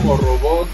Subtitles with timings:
[0.00, 0.68] como robot.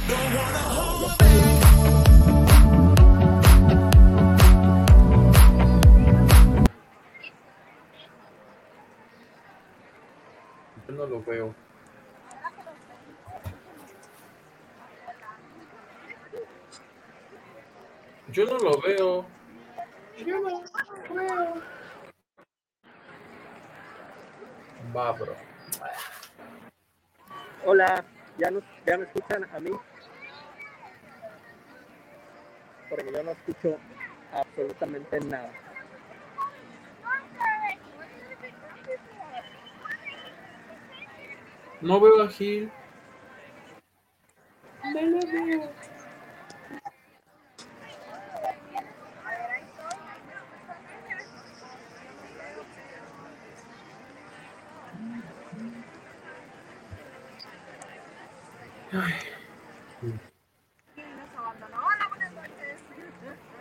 [10.87, 11.55] Yo no lo veo.
[18.29, 19.27] Yo no lo veo.
[20.19, 21.63] Yo no lo veo.
[24.95, 25.35] Va, bro.
[27.67, 28.05] Hola,
[28.39, 29.71] ¿ya, nos, ¿ya me escuchan a mí?
[32.89, 33.79] Porque yo no escucho
[34.33, 35.51] absolutamente nada.
[41.81, 42.71] No veo a Gil.
[44.95, 45.71] No lo veo.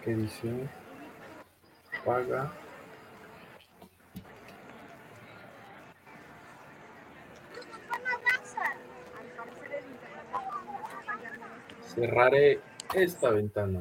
[0.04, 0.70] ¿Qué dice?
[2.06, 2.52] Paga.
[11.96, 12.60] Cerraré
[12.94, 13.80] esta ventana.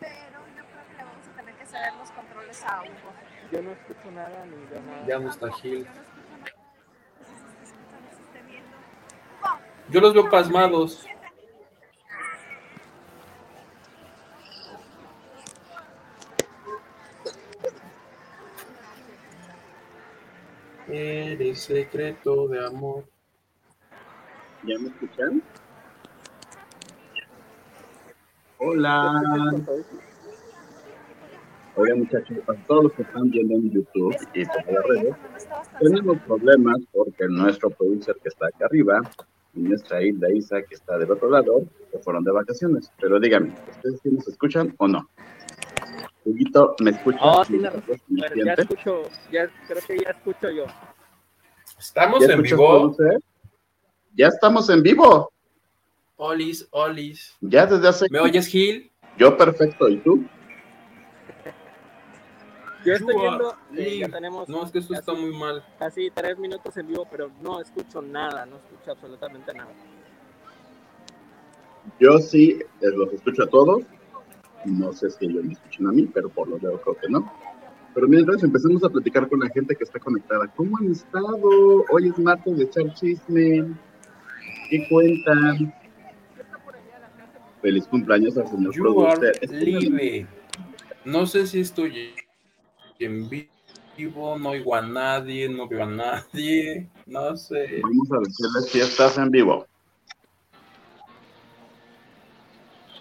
[0.00, 3.12] Pero yo creo que le vamos a tener que ceder los controles a Hugo.
[3.52, 4.97] Yo no escucho nada ni veo nada.
[5.08, 5.86] Ya no está Gil.
[9.88, 11.06] Yo los veo pasmados.
[20.88, 23.04] Eres secreto de amor.
[24.64, 25.42] ¿Ya me escuchan?
[28.58, 29.22] Hola.
[31.80, 35.14] Oigan muchachos, a todos los que están viendo en YouTube y por las redes,
[35.74, 39.00] No tenemos problemas porque nuestro producer que está acá arriba
[39.54, 41.62] y nuestra Hilda Isa que está del otro lado
[41.92, 42.90] se fueron de vacaciones.
[43.00, 45.08] Pero díganme, ¿ustedes sí nos escuchan o no?
[46.24, 47.20] Huguito, ¿me escuchas?
[47.22, 47.70] Oh, sí, la-
[48.08, 50.64] ¿Me Pero ya escucho, ya creo que ya escucho yo.
[51.78, 52.56] Estamos ¿Ya en vivo.
[52.96, 53.20] producer?
[54.16, 55.30] Ya estamos en vivo.
[56.16, 57.36] Olis, Olis.
[57.40, 58.06] Ya desde hace...
[58.10, 58.90] ¿Me oyes, Gil?
[59.16, 60.24] Yo perfecto, ¿y tú?
[62.84, 65.64] Yo estoy viendo, eh, ya tenemos No, es que esto está casi, muy mal.
[65.78, 69.70] casi tres minutos en vivo, pero no escucho nada, no escucho absolutamente nada.
[71.98, 73.82] Yo sí eh, los escucho a todos.
[74.64, 77.32] No sé si ellos me escuchan a mí, pero por lo veo creo que no.
[77.94, 80.46] Pero mientras empecemos a platicar con la gente que está conectada.
[80.54, 81.84] ¿Cómo han estado?
[81.90, 83.74] Hoy es martes de echar chisme.
[84.70, 85.74] ¿Qué cuentan?
[87.62, 89.28] Feliz cumpleaños al señor You producer.
[89.30, 90.26] are Es que live.
[91.04, 92.14] No sé si estoy
[92.98, 97.80] en vivo, no oigo a nadie, no veo a nadie, no sé.
[97.82, 99.66] Vamos a decirles si estás en vivo.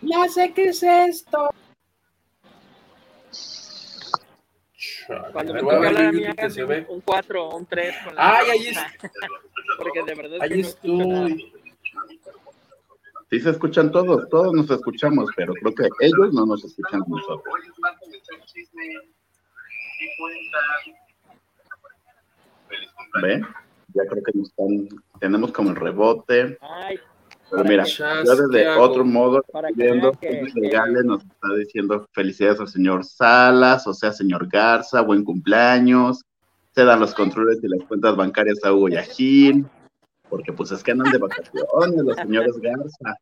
[0.02, 1.50] No sé qué es esto.
[5.31, 6.81] Cuando me me voy a toca ver hablar a en mí, YouTube que se háganme
[6.81, 6.85] ve.
[6.90, 8.94] un 4 o un 3 con la Ay, ahí pausa,
[9.78, 11.53] Porque de verdad es que Ahí no estoy.
[13.29, 17.02] Sí se escuchan todos, todos nos escuchamos, pero creo que ellos no nos escuchan
[20.02, 20.97] a nosotros.
[23.22, 23.41] ¿Ve?
[23.94, 26.58] Ya creo que nos están, tenemos como el rebote.
[26.62, 27.00] Ay,
[27.50, 32.59] Pero mira, yo ¿qué desde otro modo, Para viendo que- legales nos está diciendo felicidades
[32.59, 36.22] al señor Salas, o sea, señor Garza, buen cumpleaños.
[36.75, 39.66] Se dan los controles y las cuentas bancarias a Hugo y a Gil,
[40.29, 41.66] porque pues es que andan de vacaciones
[42.03, 43.16] los señores Garza.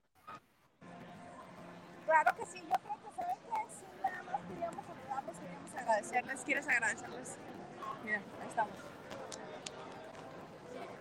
[2.06, 6.42] Claro que sí, yo creo que saben que sí, nada más queríamos saludarlos, queríamos agradecerles.
[6.44, 7.38] ¿Quieres agradecerles?
[8.04, 8.74] Mira, ahí estamos.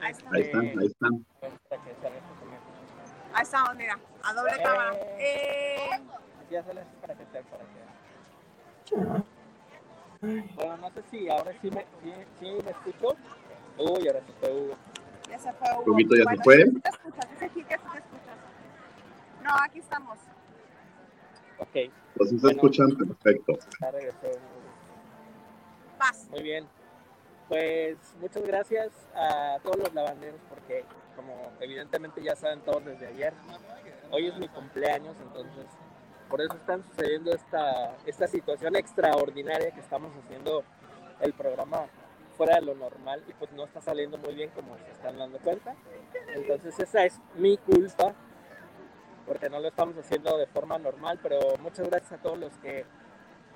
[0.01, 1.27] Ahí están, ahí están.
[1.41, 1.49] se.
[3.33, 4.63] Ahí estamos, mira, a doble Eh.
[4.63, 4.93] cámara.
[5.19, 6.01] Eh,
[6.51, 7.85] Ya se les para que te para que.
[10.55, 13.17] Bueno, no sé si ahora sí me, sí, sí me escucho.
[13.79, 14.77] Uy, ahora sí fue Hugo.
[15.29, 15.93] ya se fue Hugo.
[15.93, 16.57] Huguito, ¿ya se Bueno, fue?
[16.65, 18.37] sí te escuchas, dice aquí que sí te escuchas.
[19.43, 20.19] No, aquí estamos.
[21.59, 21.73] Ok,
[22.17, 22.57] Pues sí se Bueno.
[22.57, 23.53] escuchan perfecto.
[23.81, 24.54] ya regresó Hugo.
[26.31, 26.67] Muy bien.
[27.49, 30.85] Pues muchas gracias a todos los lavanderos porque
[31.15, 33.35] como evidentemente ya saben todos desde ayer,
[34.11, 35.67] hoy es mi cumpleaños, entonces
[36.29, 40.65] por eso están sucediendo esta, esta situación extraordinaria que estamos haciendo
[41.21, 41.87] el programa
[42.37, 45.39] fuera de lo normal y pues no está saliendo muy bien como se están dando
[45.39, 45.75] cuenta.
[46.35, 48.15] Entonces esa es mi culpa
[49.27, 52.85] porque no lo estamos haciendo de forma normal, pero muchas gracias a todos los que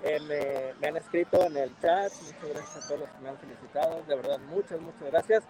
[0.02, 3.28] eh, me, me, han escrito en el chat, muchas gracias a todos los que me
[3.28, 5.44] han felicitado, de verdad, muchas, muchas gracias.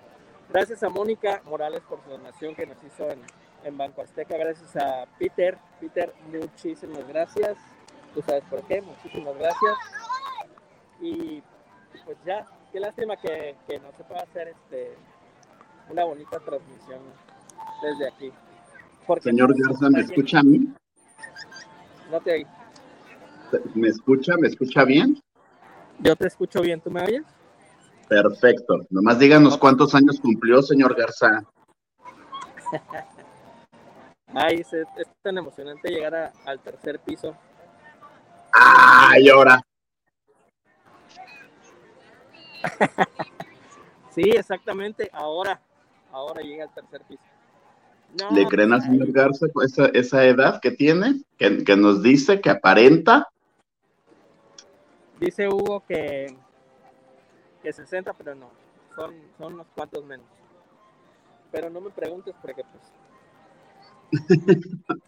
[0.51, 3.21] Gracias a Mónica Morales por su donación que nos hizo en,
[3.65, 7.57] en Banco Azteca, gracias a Peter, Peter, muchísimas gracias,
[8.15, 9.75] tú sabes por qué, muchísimas gracias.
[11.01, 11.43] Y
[12.05, 14.97] pues ya, qué lástima que, que no se pueda hacer este,
[15.91, 17.01] una bonita transmisión
[17.83, 18.33] desde aquí.
[19.07, 20.73] Porque Señor Garza, ¿me escucha a mí?
[22.11, 22.47] No te oí.
[23.75, 24.37] ¿Me escucha?
[24.39, 25.21] ¿Me escucha bien?
[26.01, 27.23] Yo te escucho bien, ¿tú me oyes?
[28.09, 28.87] Perfecto.
[28.91, 31.43] Nomás díganos cuántos años cumplió, señor Garza.
[34.35, 34.87] Ay, es, es,
[35.23, 37.35] tan emocionante llegar a, al tercer piso.
[38.53, 39.61] Ay, ahora.
[44.15, 45.61] sí, exactamente, ahora,
[46.13, 47.23] ahora llega al tercer piso.
[48.21, 51.23] No, ¿Le creen al señor Garza esa, esa edad que tiene?
[51.37, 53.29] Que, que, nos dice que aparenta.
[55.21, 56.37] Dice Hugo que,
[57.63, 58.51] que 60, pero no,
[58.95, 60.27] son, son unos cuantos menos.
[61.51, 62.83] Pero no me preguntes porque pues...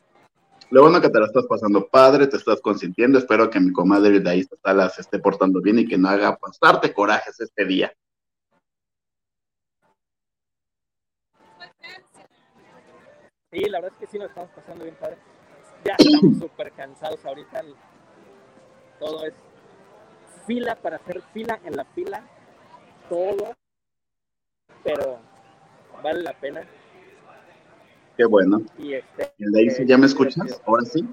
[0.70, 3.18] Lo bueno que te la estás pasando padre, te estás consintiendo.
[3.18, 6.94] Espero que mi comadre de ahí se esté portando bien y que no haga pasarte
[6.94, 7.92] corajes este día.
[13.52, 15.18] Sí, la verdad es que sí nos estamos pasando bien padre.
[15.84, 17.64] Ya estamos súper cansados ahorita.
[19.00, 19.34] Todo es
[20.46, 22.22] fila para hacer fila en la fila.
[23.08, 23.54] Todo.
[24.82, 25.18] Pero
[26.02, 26.62] vale la pena.
[28.16, 28.62] Qué bueno.
[28.78, 30.60] Y este, ¿Y de ahí sí, ya me escuchas?
[30.66, 31.08] Ahora sí.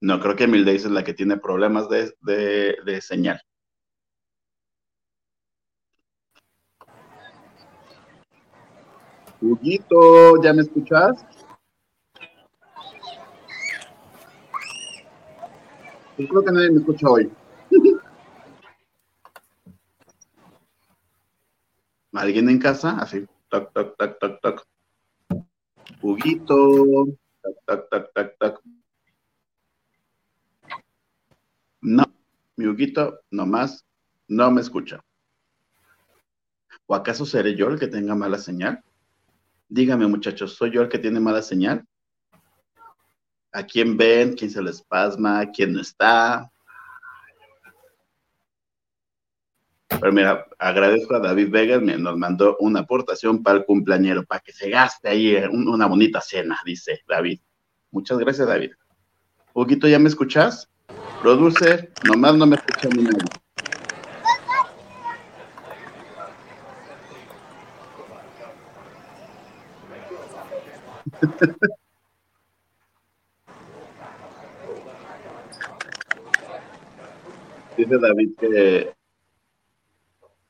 [0.00, 3.40] No, creo que Mildays es la que tiene problemas de, de, de señal.
[9.40, 11.24] Huguito, ¿ya me escuchas?
[16.18, 17.30] Yo creo que nadie me escucha hoy.
[22.12, 22.98] ¿Alguien en casa?
[22.98, 24.66] Así, tac, tac, tac, tac, tac.
[26.02, 27.06] Huguito,
[27.40, 28.60] tac, tac, tac, tac, tac.
[31.80, 32.02] No,
[32.56, 33.86] mi Huguito nomás
[34.26, 35.00] no me escucha.
[36.86, 38.82] ¿O acaso seré yo el que tenga mala señal?
[39.68, 41.86] Dígame, muchachos, ¿soy yo el que tiene mala señal?
[43.58, 44.36] ¿A quién ven?
[44.36, 45.44] ¿Quién se les pasma?
[45.50, 46.48] ¿Quién no está?
[49.88, 54.52] Pero mira, agradezco a David Vega, nos mandó una aportación para el cumpleañero, para que
[54.52, 57.40] se gaste ahí una bonita cena, dice David.
[57.90, 58.70] Muchas gracias, David.
[59.52, 60.70] Huguito, ¿ya me escuchas?
[61.20, 63.24] Producer, nomás no me escucha ni nadie.
[77.78, 78.92] Dice David que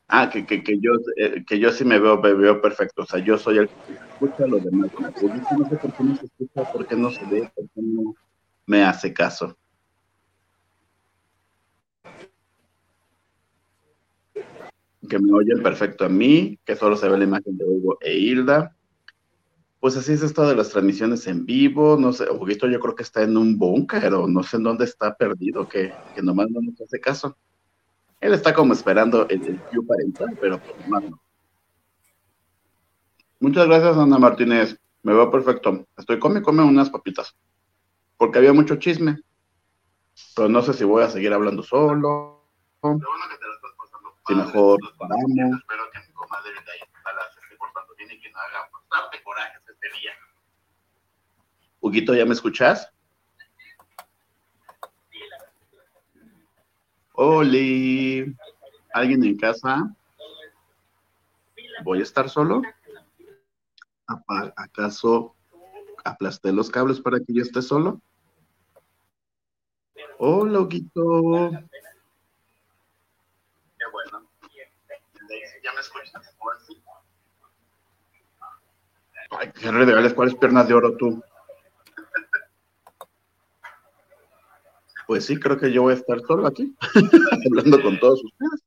[0.08, 3.06] ah que, que, que yo eh, que yo sí me veo me veo perfecto, o
[3.06, 4.90] sea, yo soy el que escucha a los demás.
[4.98, 8.14] no no se escucha, por qué no se ve, por qué no
[8.64, 9.58] me hace caso.
[15.06, 18.16] Que me oyen perfecto a mí, que solo se ve la imagen de Hugo e
[18.16, 18.74] Hilda
[19.80, 23.02] pues así es esto de las transmisiones en vivo, no sé, Huguito yo creo que
[23.02, 26.60] está en un búnker o no sé en dónde está perdido, que, que nomás no
[26.60, 27.36] nos hace caso.
[28.20, 31.20] Él está como esperando el, el cue para entrar, pero pues más no.
[33.40, 34.76] Muchas gracias, Ana Martínez.
[35.04, 35.86] Me veo perfecto.
[35.96, 37.36] Estoy come, come unas papitas.
[38.16, 39.20] Porque había mucho chisme.
[40.34, 42.42] Pero no sé si voy a seguir hablando solo.
[44.26, 45.30] Si mejor paramos.
[45.30, 49.22] Espero que mi comadre de ahí se esté portando bien y que no haga bastante
[49.22, 50.10] coraje este.
[51.80, 52.92] Huguito, ¿ya me escuchas?
[57.12, 58.34] Oli,
[58.92, 59.94] ¿alguien en casa?
[61.82, 62.62] ¿Voy a estar solo?
[64.56, 65.34] ¿Acaso
[66.04, 68.00] aplasté los cables para que yo esté solo?
[70.18, 71.50] Hola, Huguito.
[73.78, 74.28] Qué bueno.
[75.62, 76.38] ¿Ya me escuchas?
[79.38, 81.22] Ay, Henry de Gales, ¿cuáles piernas de oro tú?
[85.06, 86.74] Pues sí, creo que yo voy a estar solo aquí,
[87.46, 88.64] hablando con todos ustedes.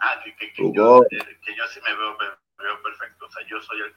[0.00, 3.26] Ah, que, que, que, yo, que, yo, sí me veo, me veo, perfecto.
[3.26, 3.92] O sea, yo soy el.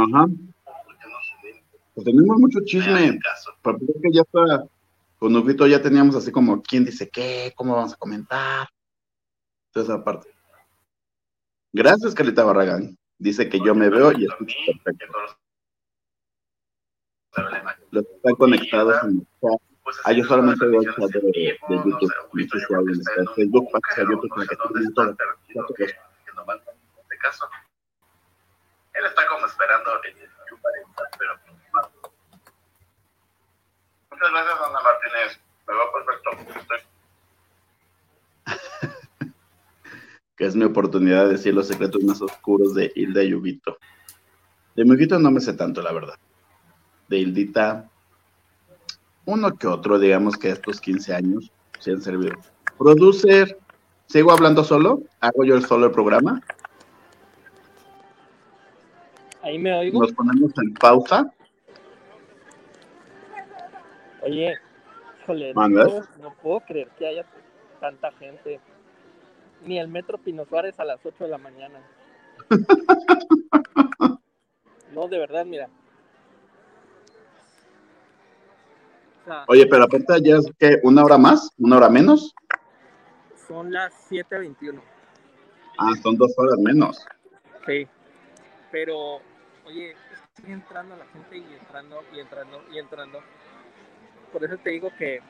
[0.00, 0.26] Ajá.
[1.94, 3.18] Pues tenemos mucho chisme.
[3.62, 4.64] Porque que ya está.
[5.18, 7.52] Con Huguito ya teníamos así como, ¿quién dice qué?
[7.54, 8.68] ¿Cómo vamos a comentar?
[9.66, 10.39] Entonces, aparte.
[11.72, 12.96] Gracias, Carlita Barragán.
[13.18, 15.06] Dice que yo me veo y escucho perfecto.
[17.90, 19.60] Los que están conectados en el chat.
[20.04, 22.12] Ah, yo solamente veo el chat de, de YouTube.
[22.32, 25.16] No sé si alguien está en Facebook, para que YouTube, para que tengan todo.
[28.94, 29.90] Él está como esperando
[31.18, 31.40] pero
[34.10, 35.40] Muchas gracias, Ana Martínez.
[35.66, 36.30] Me va perfecto.
[36.60, 36.89] Estoy
[40.40, 43.76] que es mi oportunidad de decir los secretos más oscuros de Hilda y Ubito.
[44.74, 46.14] De Mugito no me sé tanto, la verdad.
[47.08, 47.90] De Hildita,
[49.26, 52.36] uno que otro, digamos que estos 15 años se han servido.
[52.78, 53.58] Producer,
[54.06, 55.02] ¿sigo hablando solo?
[55.20, 56.40] ¿Hago yo el solo el programa?
[59.42, 60.00] Ahí me oigo.
[60.00, 61.30] ¿Nos ponemos en pausa?
[64.22, 64.54] Oye,
[65.22, 67.26] híjole, no puedo creer que haya
[67.78, 68.58] tanta gente.
[69.64, 71.80] Ni el metro Pino Suárez a las 8 de la mañana.
[74.92, 75.68] No, de verdad, mira.
[79.22, 82.34] O sea, Oye, pero aparte ya es que una hora más, una hora menos.
[83.46, 84.80] son las 7.21.
[85.78, 87.06] Ah, son dos horas menos.
[87.66, 87.86] Sí.
[88.72, 89.20] Pero,
[89.64, 89.94] oye,
[90.34, 93.20] sigue entrando la gente y entrando y entrando y entrando.
[94.32, 95.20] Por eso te digo que,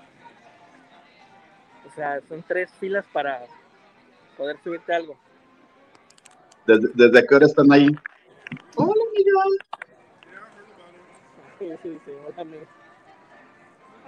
[1.87, 3.43] o sea, son tres filas para
[4.41, 5.19] poder subirte algo.
[6.67, 7.89] ¿Desde, desde qué hora están ahí?
[8.75, 9.43] Hola, amiga.
[11.59, 12.63] Sí, sí, sí, hola, amigo.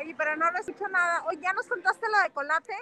[0.00, 1.22] Oye, pero no lo escucho nada.
[1.28, 2.72] Oye, ¿ya nos contaste la de Colate?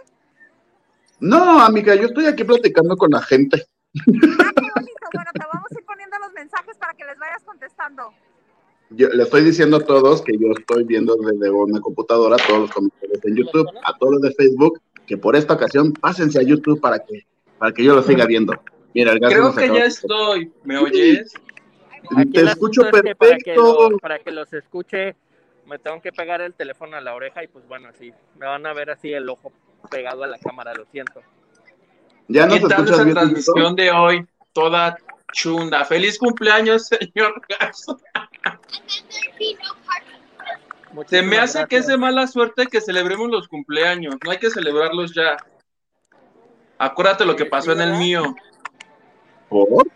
[1.19, 3.67] No, amiga, yo estoy aquí platicando con la gente.
[3.97, 5.07] Ah, qué bonito.
[5.13, 8.15] Bueno, te vamos a ir poniendo los mensajes para que les vayas contestando.
[8.91, 12.71] Yo le estoy diciendo a todos que yo estoy viendo desde una computadora todos los
[12.71, 16.81] comentarios en YouTube, a todos los de Facebook, que por esta ocasión pásense a YouTube
[16.81, 17.27] para que,
[17.61, 18.55] para que yo lo siga viendo.
[18.95, 20.51] Mira, el Creo que ya estoy.
[20.65, 21.35] ¿Me oyes?
[22.17, 23.91] Aquí Te escucho asunto es que para que, perfecto.
[23.91, 25.15] lo- para que los escuche,
[25.67, 28.65] me tengo que pegar el teléfono a la oreja y pues bueno, así, me van
[28.65, 29.53] a ver así el ojo
[29.91, 31.21] pegado a la cámara, lo siento.
[32.29, 33.15] ¿Ya nos ¿Qué tal escuchas esa bien?
[33.15, 34.27] transmisión de hoy?
[34.55, 34.97] Toda
[35.33, 35.85] chunda.
[35.85, 38.01] ¡Feliz cumpleaños, señor Gaso!
[41.09, 44.17] Se me hace que es de mala suerte que celebremos los cumpleaños.
[44.25, 45.37] No hay que celebrarlos ya.
[46.83, 48.23] Acuérdate lo que pasó en el mío.
[49.51, 49.87] ¿Por?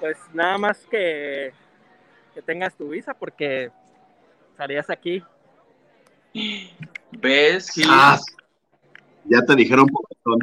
[0.00, 1.52] Pues nada más que,
[2.34, 3.70] que tengas tu visa porque
[4.50, 5.22] estarías aquí.
[7.12, 7.70] ¿Ves?
[7.70, 7.86] Gil?
[7.88, 8.18] Ah,
[9.26, 10.40] ya te dijeron pobretón.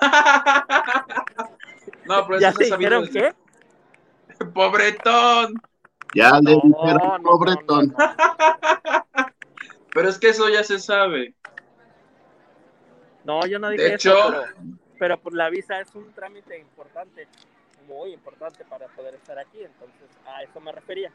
[2.06, 3.34] no, pero ¿Ya eso te dijeron qué?
[4.54, 5.60] ¡Pobretón!
[6.14, 7.94] Ya le No, dijeron no, no, pobretón.
[7.98, 9.26] no, no.
[9.92, 11.34] Pero es que eso ya se sabe.
[13.24, 14.44] No, yo no dije De eso, hecho- pero,
[14.98, 17.26] pero pues la visa es un trámite importante,
[17.88, 21.10] muy importante para poder estar aquí, entonces a eso me refería.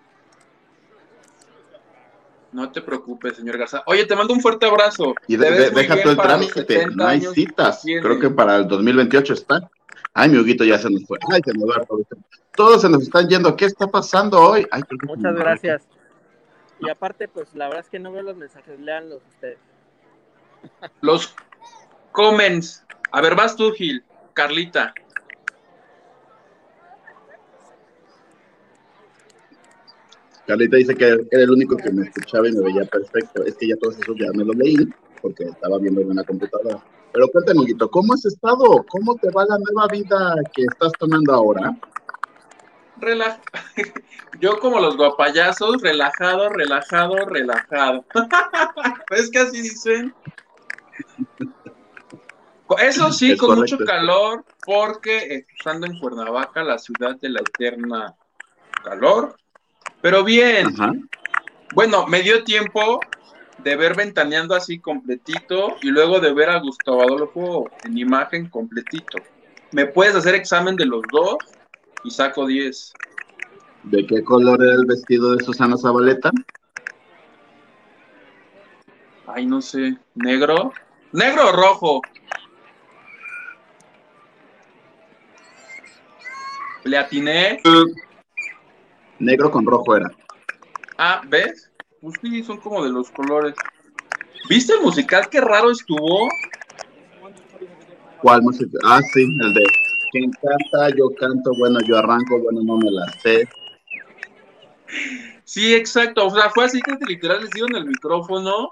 [2.51, 3.83] No te preocupes, señor Garza.
[3.85, 5.13] Oye, te mando un fuerte abrazo.
[5.27, 7.83] Y de, de- deja todo el trámite, 70 no hay citas.
[7.83, 9.69] Creo que para el 2028 está.
[10.15, 11.19] Ay, mi Huguito ya se nos fue.
[11.31, 11.99] Ay, se nos va todo.
[12.55, 13.55] Todos se nos están yendo.
[13.55, 14.65] ¿Qué está pasando hoy?
[14.71, 15.87] Ay, Muchas gracias.
[16.79, 19.59] Y aparte, pues la verdad es que no veo los mensajes, leanlos ustedes.
[21.01, 21.35] Los
[22.19, 22.83] comments.
[23.11, 24.03] A ver, vas tú, Gil.
[24.33, 24.93] Carlita.
[30.45, 33.45] Carlita dice que era el único que me escuchaba y me veía perfecto.
[33.45, 34.75] Es que ya todos esos ya me los leí
[35.21, 36.83] porque estaba viendo en una computadora.
[37.13, 38.85] Pero cuéntame, Huguito, ¿cómo has estado?
[38.89, 41.73] ¿Cómo te va la nueva vida que estás tomando ahora?
[42.97, 43.39] Relaja.
[44.41, 48.03] Yo como los guapayazos, relajado, relajado, relajado.
[49.11, 50.13] ¿Es que así dicen?
[52.77, 53.75] Eso sí, Es con correcto.
[53.75, 58.15] mucho calor, porque estando en Cuernavaca, la ciudad de la eterna
[58.83, 59.35] calor.
[60.01, 60.93] Pero bien, Ajá.
[61.71, 62.99] bueno, me dio tiempo
[63.63, 69.21] de ver ventaneando así completito y luego de ver a Gustavo Adolfo en imagen completito.
[69.71, 71.37] ¿Me puedes hacer examen de los dos?
[72.03, 72.93] Y saco 10.
[73.83, 76.31] ¿De qué color era el vestido de Susana Zabaleta?
[79.27, 79.97] Ay, no sé.
[80.15, 80.73] ¿Negro?
[81.11, 82.01] ¿Negro o rojo?
[86.89, 87.61] ¿Le atiné?
[89.19, 90.09] Negro con rojo era.
[90.97, 91.71] Ah, ¿ves?
[92.01, 93.53] Pues sí, son como de los colores.
[94.49, 95.29] ¿Viste el musical?
[95.29, 96.27] Qué raro estuvo.
[98.23, 98.79] ¿Cuál música?
[98.83, 99.63] Ah, sí, el de
[100.11, 103.47] quien canta, yo canto, bueno, yo arranco, bueno, no me la sé.
[105.43, 106.25] Sí, exacto.
[106.25, 108.71] O sea, fue así que literal les dieron el micrófono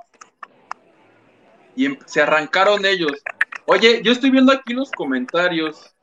[1.75, 3.11] y em- se arrancaron ellos.
[3.67, 5.93] Oye, yo estoy viendo aquí los comentarios.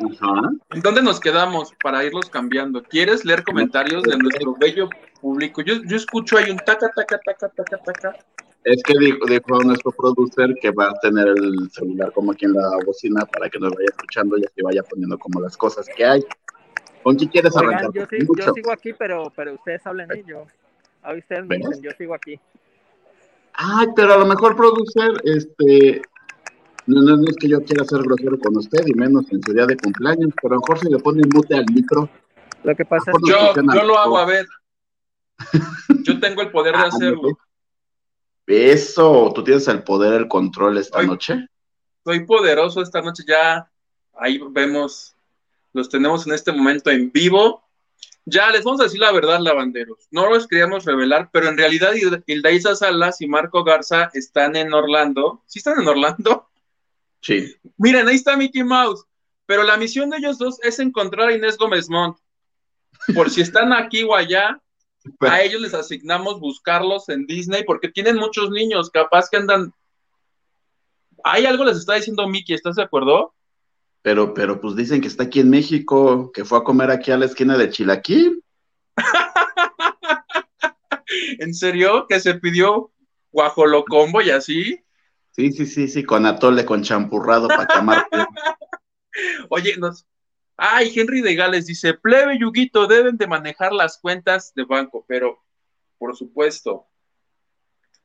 [0.00, 0.50] Ajá.
[0.70, 2.82] ¿En dónde nos quedamos para irlos cambiando?
[2.82, 4.88] ¿Quieres leer comentarios de nuestro bello
[5.20, 5.62] público?
[5.62, 8.16] Yo, yo escucho ahí un taca, taca, taca, taca, taca.
[8.64, 12.54] Es que dijo, dijo nuestro producer que va a tener el celular como aquí en
[12.54, 16.04] la bocina para que nos vaya escuchando y así vaya poniendo como las cosas que
[16.04, 16.24] hay.
[17.02, 17.92] ¿Con qué quieres Oigan, arrancar?
[17.92, 20.46] yo, sí- yo sigo aquí, pero, pero ustedes hablen y yo.
[21.02, 22.40] Ahí ustedes me dicen, yo sigo aquí.
[23.52, 26.00] Ay, pero a lo mejor producer, este,
[26.86, 29.52] no, no, no es que yo quiera ser grosero con usted y menos en su
[29.52, 32.08] día de cumpleaños, pero a lo mejor si le pone mute al micro,
[32.62, 34.46] Lo que pasa es que Yo, yo lo hago, a ver.
[36.04, 37.38] Yo tengo el poder de Ah, hacerlo.
[38.46, 41.46] eso, tú tienes el poder, el control esta noche.
[42.04, 43.70] Soy poderoso esta noche, ya
[44.18, 45.14] ahí vemos,
[45.72, 47.62] los tenemos en este momento en vivo.
[48.26, 50.06] Ya les vamos a decir la verdad, lavanderos.
[50.10, 51.92] No los queríamos revelar, pero en realidad
[52.26, 55.42] Hildaísa Salas y Marco Garza están en Orlando.
[55.46, 56.48] ¿Sí están en Orlando?
[57.24, 57.56] Sí.
[57.78, 59.04] Miren, ahí está Mickey Mouse.
[59.46, 62.18] Pero la misión de ellos dos es encontrar a Inés Gómez Montt.
[63.14, 64.60] Por si están aquí o allá,
[65.20, 69.72] a ellos les asignamos buscarlos en Disney porque tienen muchos niños, capaz que andan.
[71.24, 73.34] Hay algo les está diciendo Mickey, ¿estás de acuerdo?
[74.02, 77.16] Pero, pero pues dicen que está aquí en México, que fue a comer aquí a
[77.16, 78.44] la esquina de Chilaquil.
[81.38, 82.06] ¿En serio?
[82.06, 82.90] ¿Que se pidió
[83.32, 84.84] guajolocombo y así?
[85.36, 88.06] Sí, sí, sí, sí, con atole, con champurrado para camar.
[89.50, 90.06] Oye, nos.
[90.56, 95.42] Ay, Henry de Gales dice: Plebe Yuguito, deben de manejar las cuentas de banco, pero
[95.98, 96.86] por supuesto,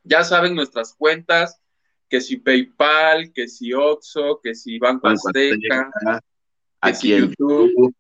[0.03, 1.61] ya saben nuestras cuentas,
[2.07, 7.13] que si PayPal, que si Oxxo, que si Banco Banco Azteca, Azteca, que Aquí si
[7.13, 7.69] en YouTube.
[7.69, 7.95] YouTube.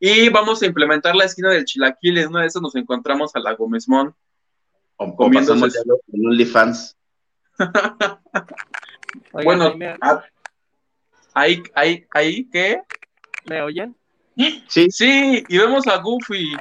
[0.00, 2.18] Y vamos a implementar la esquina del Chilaquil.
[2.18, 4.14] En una de esas nos encontramos a la Gómez Mon.
[4.96, 6.96] O, o Comiéndose pasamos ya lo- en OnlyFans.
[9.32, 10.24] Oigan, bueno, ¿ahí me, ah,
[11.34, 12.80] ahí, ahí, ahí, ¿qué?
[13.44, 13.96] ¿me oyen?
[14.68, 16.56] Sí, Sí, y vemos a Goofy.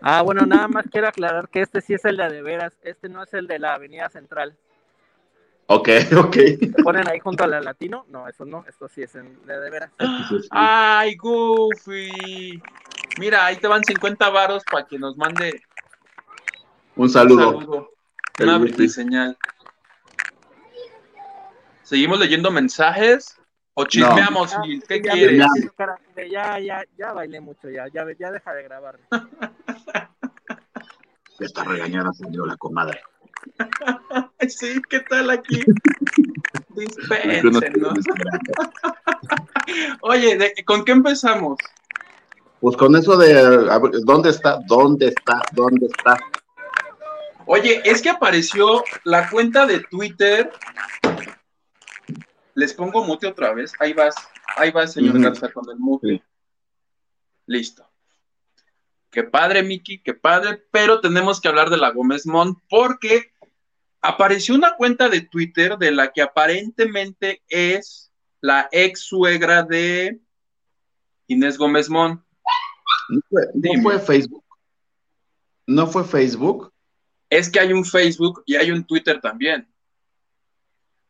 [0.00, 3.08] Ah, bueno, nada más quiero aclarar que este sí es el de de veras, este
[3.08, 4.56] no es el de la Avenida Central.
[5.66, 6.34] ok, ok.
[6.34, 8.04] ¿Se ponen ahí junto a la Latino?
[8.08, 9.90] No, eso no, esto sí es el de de veras.
[10.50, 12.60] ¡Ay, Goofy!
[13.18, 15.62] Mira, ahí te van 50 varos para que nos mande
[16.96, 17.60] Un un saludo.
[17.60, 17.90] saludo.
[18.38, 19.36] El Una señal.
[21.92, 23.36] ¿Seguimos leyendo mensajes?
[23.74, 24.54] ¿O chismeamos?
[24.54, 24.82] Ah, Gil?
[24.88, 25.44] ¿Qué ya, quieres?
[26.30, 28.98] ya, ya, ya, bailé mucho, ya, ya, ya deja de grabar.
[31.38, 32.98] Ya está regañada, salió la comadre.
[34.48, 35.62] Sí, ¿qué tal aquí?
[36.70, 37.92] Dispensen, ¿no?
[37.92, 38.00] que-
[40.00, 41.58] Oye, ¿de- ¿con qué empezamos?
[42.60, 43.38] Pues con eso de,
[43.70, 44.60] a ver, ¿dónde está?
[44.66, 45.42] ¿Dónde está?
[45.52, 46.16] ¿Dónde está?
[47.46, 50.50] Oye, es que apareció la cuenta de Twitter.
[52.54, 53.72] Les pongo mute otra vez.
[53.78, 54.14] Ahí vas,
[54.56, 55.24] ahí vas, señor Ujú.
[55.24, 56.08] Garza, con el mute.
[56.08, 56.22] Sí.
[57.46, 57.88] Listo.
[59.10, 63.32] Qué padre, Miki, qué padre, pero tenemos que hablar de la Gómez Mont porque
[64.00, 68.10] apareció una cuenta de Twitter de la que aparentemente es
[68.40, 70.18] la ex suegra de
[71.26, 72.22] Inés Gómez Mont.
[73.10, 74.44] ¿No fue, no fue Facebook?
[75.66, 76.72] ¿No fue Facebook?
[77.28, 79.68] Es que hay un Facebook y hay un Twitter también.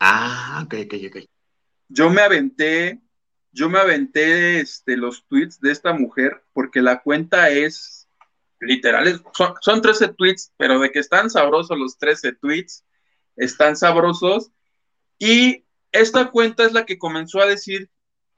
[0.00, 1.31] Ah, ok, ok, ok.
[1.88, 3.00] Yo me aventé,
[3.52, 8.08] yo me aventé este, los tweets de esta mujer porque la cuenta es
[8.60, 12.84] literal, es- son, son 13 tweets, pero de que están sabrosos los 13 tweets,
[13.36, 14.50] están sabrosos.
[15.18, 17.90] Y esta cuenta es la que comenzó a decir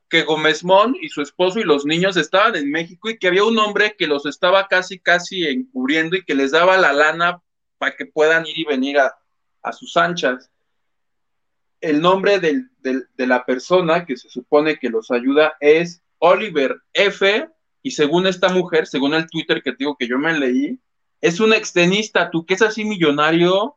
[0.09, 3.45] que Gómez Mon y su esposo y los niños estaban en México y que había
[3.45, 7.43] un hombre que los estaba casi, casi encubriendo y que les daba la lana
[7.79, 10.51] para que puedan ir y venir a sus anchas
[11.85, 17.47] el nombre de la persona que se supone que los ayuda es Oliver F.
[17.83, 20.81] Y según esta mujer, según el Twitter que digo que yo me leí,
[21.21, 23.77] es un extenista, tú que es así millonario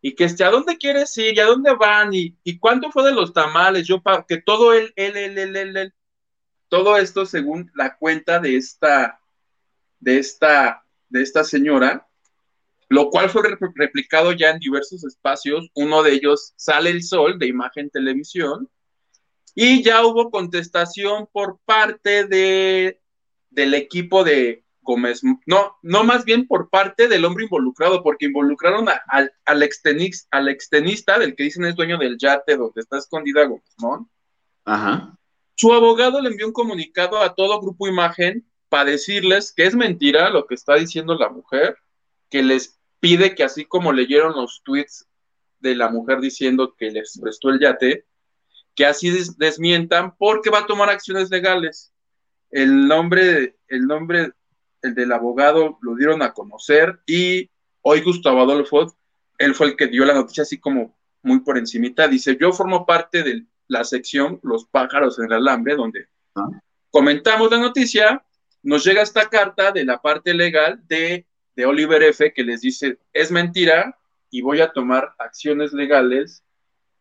[0.00, 1.36] y que este, ¿a dónde quieres ir?
[1.36, 2.10] ¿Y a dónde van?
[2.12, 3.88] ¿Y, cuánto fue de los tamales?
[3.88, 5.94] Yo, para que todo él, él, él, él,
[6.68, 9.20] todo esto según la cuenta de esta,
[9.98, 12.08] de esta, de esta señora,
[12.92, 15.68] lo cual fue rep- replicado ya en diversos espacios.
[15.74, 18.68] Uno de ellos sale el sol de imagen televisión
[19.54, 23.00] y ya hubo contestación por parte de,
[23.50, 28.88] del equipo de Gómez, no, no más bien por parte del hombre involucrado, porque involucraron
[28.88, 32.98] a- al, al, extenis- al extenista del que dicen es dueño del yate donde está
[32.98, 34.10] escondida Gómez, ¿no?
[34.64, 35.16] Ajá.
[35.54, 40.30] Su abogado le envió un comunicado a todo Grupo Imagen para decirles que es mentira
[40.30, 41.76] lo que está diciendo la mujer,
[42.28, 45.08] que les pide que así como leyeron los tweets
[45.58, 48.06] de la mujer diciendo que les prestó el yate,
[48.76, 51.92] que así des- desmientan porque va a tomar acciones legales.
[52.48, 54.30] El nombre, el nombre,
[54.82, 58.94] el del abogado lo dieron a conocer y hoy Gustavo Adolfo,
[59.38, 62.86] él fue el que dio la noticia así como muy por encimita, dice, yo formo
[62.86, 66.46] parte de la sección Los pájaros en el alambre, donde Ah.
[66.90, 68.24] comentamos la noticia,
[68.62, 72.32] nos llega esta carta de la parte legal de, de Oliver F.
[72.32, 73.98] que les dice, es mentira
[74.30, 76.42] y voy a tomar acciones legales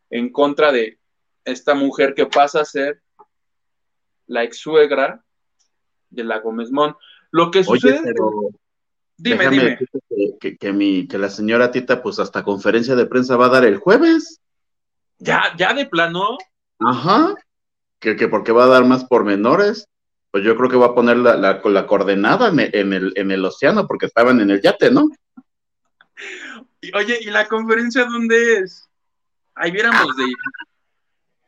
[0.09, 0.99] en contra de
[1.45, 3.01] esta mujer que pasa a ser
[4.27, 5.23] la ex suegra
[6.09, 6.95] de la Gómez Mon.
[7.31, 8.49] Lo que Oye, sucede, pero
[9.17, 9.77] dime, dime,
[10.09, 13.49] que, que, que mi, que la señora Tita, pues hasta conferencia de prensa va a
[13.49, 14.41] dar el jueves.
[15.17, 16.37] ya, ya de plano,
[16.79, 17.35] Ajá.
[17.99, 19.87] Que, que porque va a dar más pormenores.
[20.31, 23.13] Pues yo creo que va a poner la, la, la coordenada en el, en, el,
[23.15, 25.09] en el océano porque estaban en el yate, ¿no?
[26.95, 28.89] Oye, ¿y la conferencia dónde es?
[29.53, 30.23] Ahí viéramos de.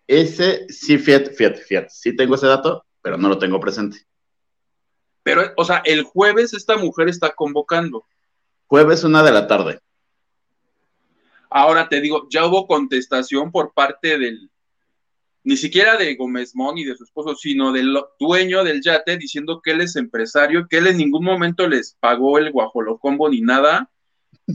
[0.05, 1.87] Ese sí, Fiat, Fiat, Fiat.
[1.89, 4.05] Sí tengo ese dato, pero no lo tengo presente.
[5.23, 8.05] Pero, o sea, el jueves esta mujer está convocando.
[8.67, 9.79] Jueves, una de la tarde.
[11.49, 14.51] Ahora te digo, ya hubo contestación por parte del,
[15.43, 19.61] ni siquiera de Gómez Mon y de su esposo, sino del dueño del yate diciendo
[19.61, 23.89] que él es empresario, que él en ningún momento les pagó el guajolocombo ni nada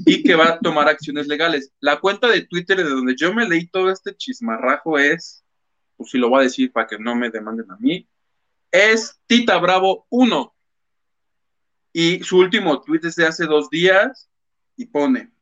[0.07, 1.73] y que va a tomar acciones legales.
[1.81, 5.45] La cuenta de Twitter de donde yo me leí todo este chismarrajo es,
[5.97, 8.09] pues si lo voy a decir para que no me demanden a mí,
[8.71, 10.55] es Tita Bravo 1.
[11.93, 14.31] Y su último tweet es de hace dos días
[14.77, 15.33] y pone,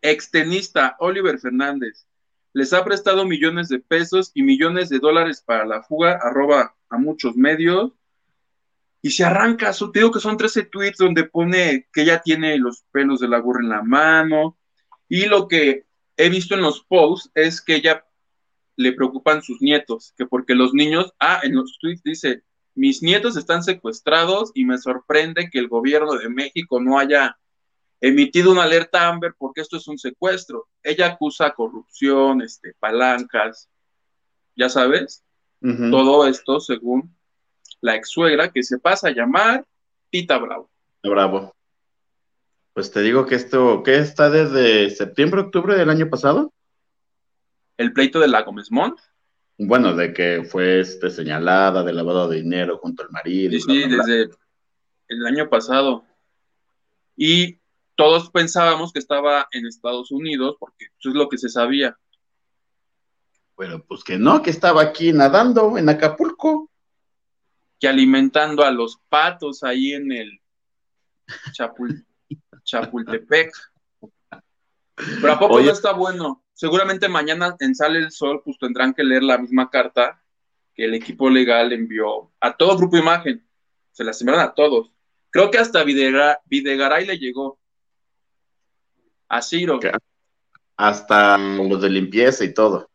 [0.00, 2.06] extenista Oliver Fernández,
[2.56, 6.96] les ha prestado millones de pesos y millones de dólares para la fuga, arroba a
[6.96, 7.92] muchos medios,
[9.02, 12.56] y se arranca, so, te digo que son 13 tweets donde pone que ella tiene
[12.56, 14.56] los pelos de la burra en la mano,
[15.06, 15.84] y lo que
[16.16, 18.06] he visto en los posts es que ella
[18.76, 22.42] le preocupan sus nietos, que porque los niños, ah, en los tweets dice,
[22.74, 27.36] mis nietos están secuestrados y me sorprende que el gobierno de México no haya
[28.00, 30.68] emitido una alerta Amber porque esto es un secuestro.
[30.82, 33.68] Ella acusa corrupción, este, palancas,
[34.54, 35.22] ya sabes,
[35.62, 35.90] Uh -huh.
[35.90, 37.16] todo esto según
[37.80, 39.64] la ex suegra que se pasa a llamar
[40.10, 40.70] Tita Bravo.
[41.02, 41.54] Bravo.
[42.74, 46.52] Pues te digo que esto, ¿qué está desde septiembre, octubre del año pasado?
[47.78, 48.98] El pleito de la Gómez Mont.
[49.56, 53.52] Bueno, de que fue este, señalada de lavado de dinero junto al marido.
[53.52, 54.34] Sí, sí, bla, bla, desde
[55.08, 56.04] el año pasado.
[57.16, 57.58] Y
[57.96, 61.98] todos pensábamos que estaba en Estados Unidos porque eso es lo que se sabía.
[63.56, 66.70] Bueno, pues que no, que estaba aquí nadando en Acapulco.
[67.80, 70.40] Que alimentando a los patos ahí en el
[71.52, 72.06] Chapul
[72.64, 73.52] Chapultepec.
[74.94, 75.66] Pero a poco Oye.
[75.66, 76.44] no está bueno.
[76.52, 80.22] Seguramente mañana en Sale el Sol, pues tendrán que leer la misma carta
[80.74, 83.46] que el equipo legal envió a todo Grupo Imagen.
[83.92, 84.90] Se las enviaron a todos.
[85.30, 87.58] Creo que hasta Videgaray, Videgaray le llegó.
[89.28, 89.80] A Ciro.
[90.76, 92.90] Hasta los de limpieza y todo.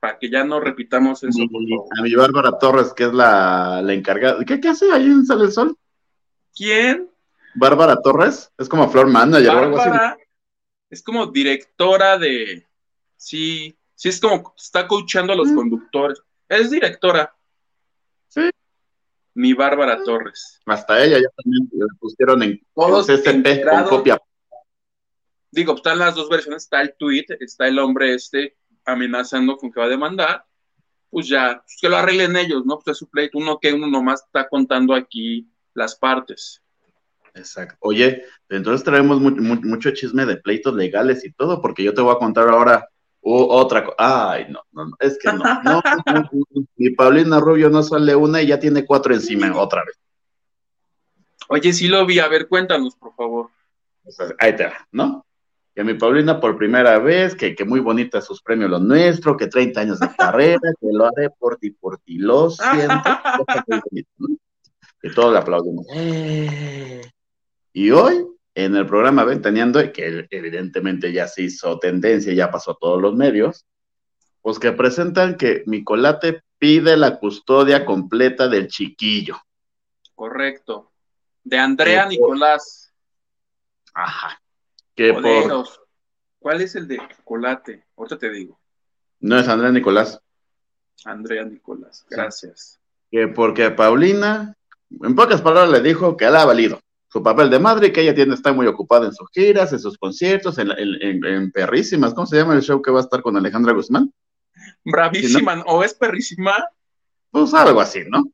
[0.00, 1.38] Para que ya no repitamos eso.
[1.38, 4.42] Mi, a mi Bárbara Torres, que es la, la encargada.
[4.44, 5.76] ¿Qué, ¿Qué, hace ahí en Sale el Sol?
[6.54, 7.10] ¿Quién?
[7.54, 8.50] Bárbara Torres.
[8.56, 10.22] Es como Flor Manager Bárbara, o algo así.
[10.88, 12.66] Es como directora de.
[13.16, 15.54] Sí, sí, es como está coachando a los mm.
[15.54, 16.22] conductores.
[16.48, 17.34] Es directora.
[18.28, 18.50] Sí.
[19.34, 20.60] Mi Bárbara Torres.
[20.64, 24.18] Hasta ella ya también la pusieron en Todos CCP con copia.
[25.50, 29.80] Digo, están las dos versiones, está el tweet, está el hombre este amenazando con que
[29.80, 30.44] va a demandar,
[31.10, 32.78] pues ya, pues que lo arreglen ellos, ¿no?
[32.78, 36.62] Pues es su pleito, uno que uno nomás está contando aquí las partes.
[37.34, 37.76] Exacto.
[37.80, 42.00] Oye, entonces traemos mu mu mucho chisme de pleitos legales y todo, porque yo te
[42.00, 42.88] voy a contar ahora
[43.20, 43.96] uh, otra cosa.
[43.98, 45.44] Ay, no, no, no, es que no.
[45.62, 46.30] no, no
[46.76, 49.98] mi Paulina Rubio no sale una y ya tiene cuatro encima otra vez.
[51.48, 53.50] Oye, sí lo vi, a ver, cuéntanos, por favor.
[54.38, 55.26] Ahí te va, ¿no?
[55.74, 59.46] Que mi Paulina por primera vez, que, que muy bonita sus premios lo nuestro, que
[59.46, 63.02] 30 años de carrera, que lo haré por ti, por ti, lo siento.
[65.02, 65.86] Que todos le aplaudimos.
[67.72, 72.78] Y hoy, en el programa Ventaneando, que evidentemente ya se hizo tendencia, ya pasó a
[72.78, 73.64] todos los medios,
[74.42, 79.36] pues que presentan que Micolate pide la custodia completa del chiquillo.
[80.14, 80.92] Correcto.
[81.42, 82.92] De Andrea Nicolás.
[83.94, 84.40] Ajá.
[85.00, 85.66] Que por...
[86.38, 87.86] ¿Cuál es el de Nicolate?
[87.96, 88.60] Ahorita te digo.
[89.20, 90.20] No es Andrea Nicolás.
[91.06, 92.78] Andrea Nicolás, gracias.
[93.10, 94.54] Que porque Paulina,
[94.90, 98.14] en pocas palabras, le dijo que le ha valido su papel de madre, que ella
[98.14, 102.12] tiene, está muy ocupada en sus giras, en sus conciertos, en, en, en, en, Perrísimas,
[102.12, 104.12] ¿cómo se llama el show que va a estar con Alejandra Guzmán?
[104.84, 106.62] Bravísima, o es perrísima.
[107.30, 108.30] Pues algo así, ¿no?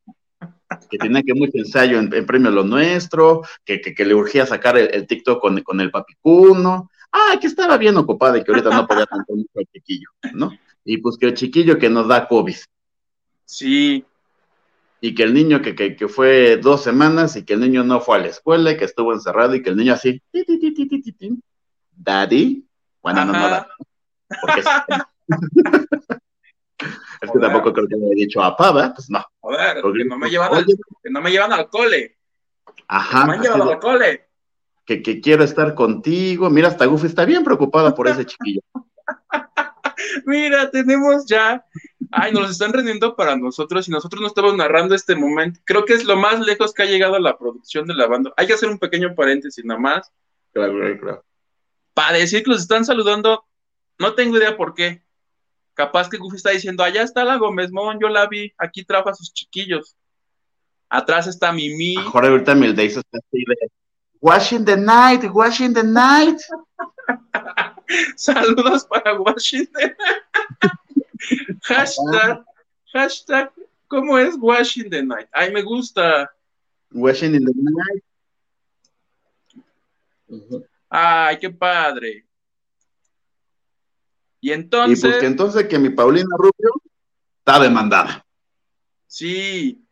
[0.89, 4.45] Que tenía que mucho ensayo en, en Premio Lo Nuestro, que, que, que le urgía
[4.45, 6.91] sacar el, el TikTok con, con el papicuno.
[7.11, 10.51] Ah, que estaba bien ocupada y que ahorita no podía cantar mucho al chiquillo, ¿no?
[10.83, 12.55] Y pues que el chiquillo que nos da COVID.
[13.45, 14.05] Sí,
[14.99, 18.01] y que el niño que, que, que, fue dos semanas y que el niño no
[18.01, 21.41] fue a la escuela y que estuvo encerrado y que el niño así, ti,
[21.95, 22.65] daddy,
[23.01, 23.67] bueno, no, no, no,
[24.41, 24.63] porque
[27.21, 29.19] es, que tampoco creo que le haya dicho a Pava, pues no.
[29.19, 32.17] a ver, Porque, que no me llevan al, que no me llevan al cole.
[32.87, 34.27] Ajá, me han llevado al cole.
[34.85, 38.61] que, que quiero estar contigo, mira, hasta Goofy está bien preocupada por ese chiquillo.
[40.25, 41.65] Mira, tenemos ya.
[42.11, 45.59] Ay, nos están rendiendo para nosotros y nosotros no estamos narrando este momento.
[45.65, 48.33] Creo que es lo más lejos que ha llegado la producción de la banda.
[48.37, 50.11] Hay que hacer un pequeño paréntesis nada más.
[50.53, 51.25] Claro, claro, claro.
[51.93, 53.45] Para decir que los están saludando,
[53.99, 55.03] no tengo idea por qué.
[55.77, 59.09] Capaz que Goofy está diciendo, allá está la Gómez Mon, yo la vi, aquí trajo
[59.09, 59.95] a sus chiquillos.
[60.89, 61.95] Atrás está Mimi.
[61.97, 63.69] Mejor ahorita Milday está así de,
[64.19, 66.41] washing the night, washing the night.
[68.17, 69.95] Saludos para Washington.
[71.61, 72.43] hashtag,
[72.91, 73.51] hashtag,
[73.87, 75.29] ¿cómo es Washington Night?
[75.31, 76.27] Ay, me gusta.
[76.91, 78.03] Washing in the night.
[80.89, 82.26] Ay, qué padre.
[84.41, 86.71] Y Y entonces, pues que entonces que mi Paulina Rubio
[87.39, 88.25] está demandada.
[89.07, 89.83] sí,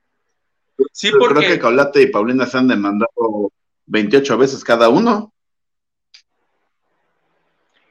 [0.92, 3.52] sí, Yo Creo que porque, Caulate y Paulina se han demandado
[3.88, 5.32] 28 veces cada uno.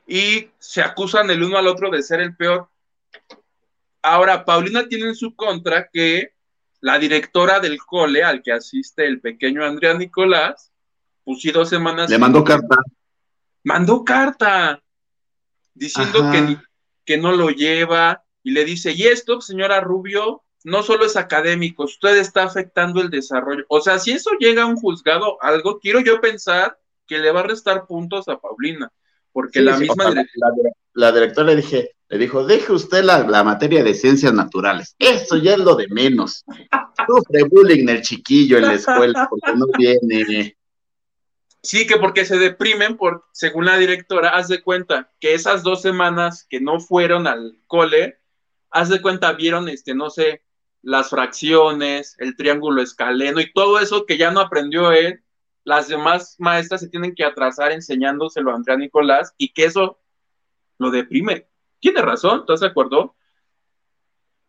[0.07, 2.69] y se acusan el uno al otro de ser el peor.
[4.03, 6.35] Ahora, Paulina tiene en su contra que
[6.83, 10.71] la directora del cole al que asiste el pequeño Andrea Nicolás,
[11.25, 12.11] pues sí, dos semanas.
[12.11, 12.77] Le mandó carta.
[13.63, 14.83] mandó carta
[15.75, 16.57] diciendo que,
[17.05, 21.85] que no lo lleva y le dice, y esto, señora Rubio, no solo es académico,
[21.85, 23.65] usted está afectando el desarrollo.
[23.69, 27.41] O sea, si eso llega a un juzgado, algo, quiero yo pensar que le va
[27.41, 28.91] a restar puntos a Paulina,
[29.33, 30.23] porque Sí, la sí, misma ojalá.
[30.23, 30.53] directora...
[30.95, 34.95] la, la directora le dije, le dijo, deje usted la, la materia de ciencias naturales.
[34.99, 36.45] Eso ya es lo de menos.
[37.07, 40.57] Sufre bullying el chiquillo en la escuela porque no viene.
[41.65, 45.81] Sí, que porque se deprimen, por, según la directora, haz de cuenta que esas dos
[45.81, 48.19] semanas que no fueron al cole,
[48.71, 50.43] haz de cuenta, vieron, este, no sé,
[50.83, 55.25] las fracciones, el triángulo escaleno y todo eso que ya no aprendió él,
[55.65, 59.99] las demás maestras se tienen que atrasar enseñándoselo a Andrea Nicolás y que eso
[60.79, 61.49] lo deprime.
[61.81, 63.17] Tiene razón, ¿estás de acuerdo?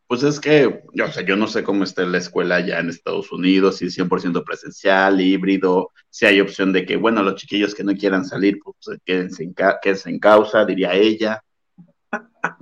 [0.08, 3.32] Pues es que, yo, o yo no sé cómo está la escuela ya en Estados
[3.32, 7.84] Unidos, si es 100% presencial, híbrido, si hay opción de que, bueno, los chiquillos que
[7.84, 9.80] no quieran salir, pues quédense en, ca
[10.22, 11.44] causa, diría ella.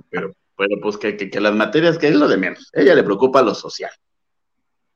[0.08, 2.70] Pero, pero pues que, que, que, las materias, que es lo de menos.
[2.72, 3.92] Ella le preocupa lo social.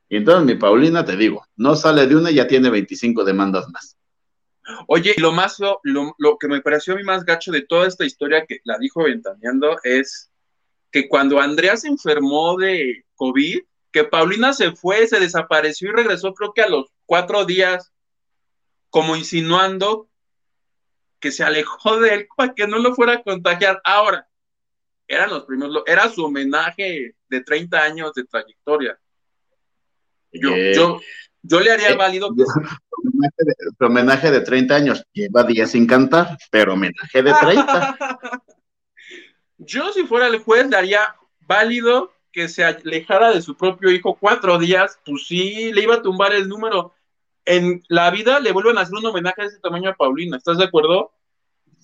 [0.09, 3.69] Y entonces mi Paulina, te digo, no sale de una y ya tiene 25 demandas
[3.69, 3.99] más.
[4.87, 5.81] Oye, lo más, lo,
[6.19, 9.05] lo, que me pareció a mí más gacho de toda esta historia que la dijo
[9.05, 10.28] Ventaneando es
[10.91, 13.61] que cuando Andrea se enfermó de COVID,
[13.93, 17.93] que Paulina se fue, se desapareció y regresó creo que a los cuatro días,
[18.91, 20.09] como insinuando
[21.21, 23.81] que se alejó de él para que no lo fuera a contagiar.
[23.85, 24.29] Ahora,
[25.07, 28.99] eran los primeros, era su homenaje de 30 años de trayectoria.
[30.33, 31.01] Yo, eh, yo,
[31.43, 32.43] yo le haría eh, válido que...
[32.43, 37.99] Homenaje de, homenaje de 30 años, lleva días sin cantar, pero homenaje de 30.
[39.59, 44.17] Yo, si fuera el juez, le haría válido que se alejara de su propio hijo
[44.19, 46.95] cuatro días, pues sí, le iba a tumbar el número.
[47.45, 50.59] En la vida le vuelven a hacer un homenaje de ese tamaño a Paulina, ¿estás
[50.59, 51.13] de acuerdo?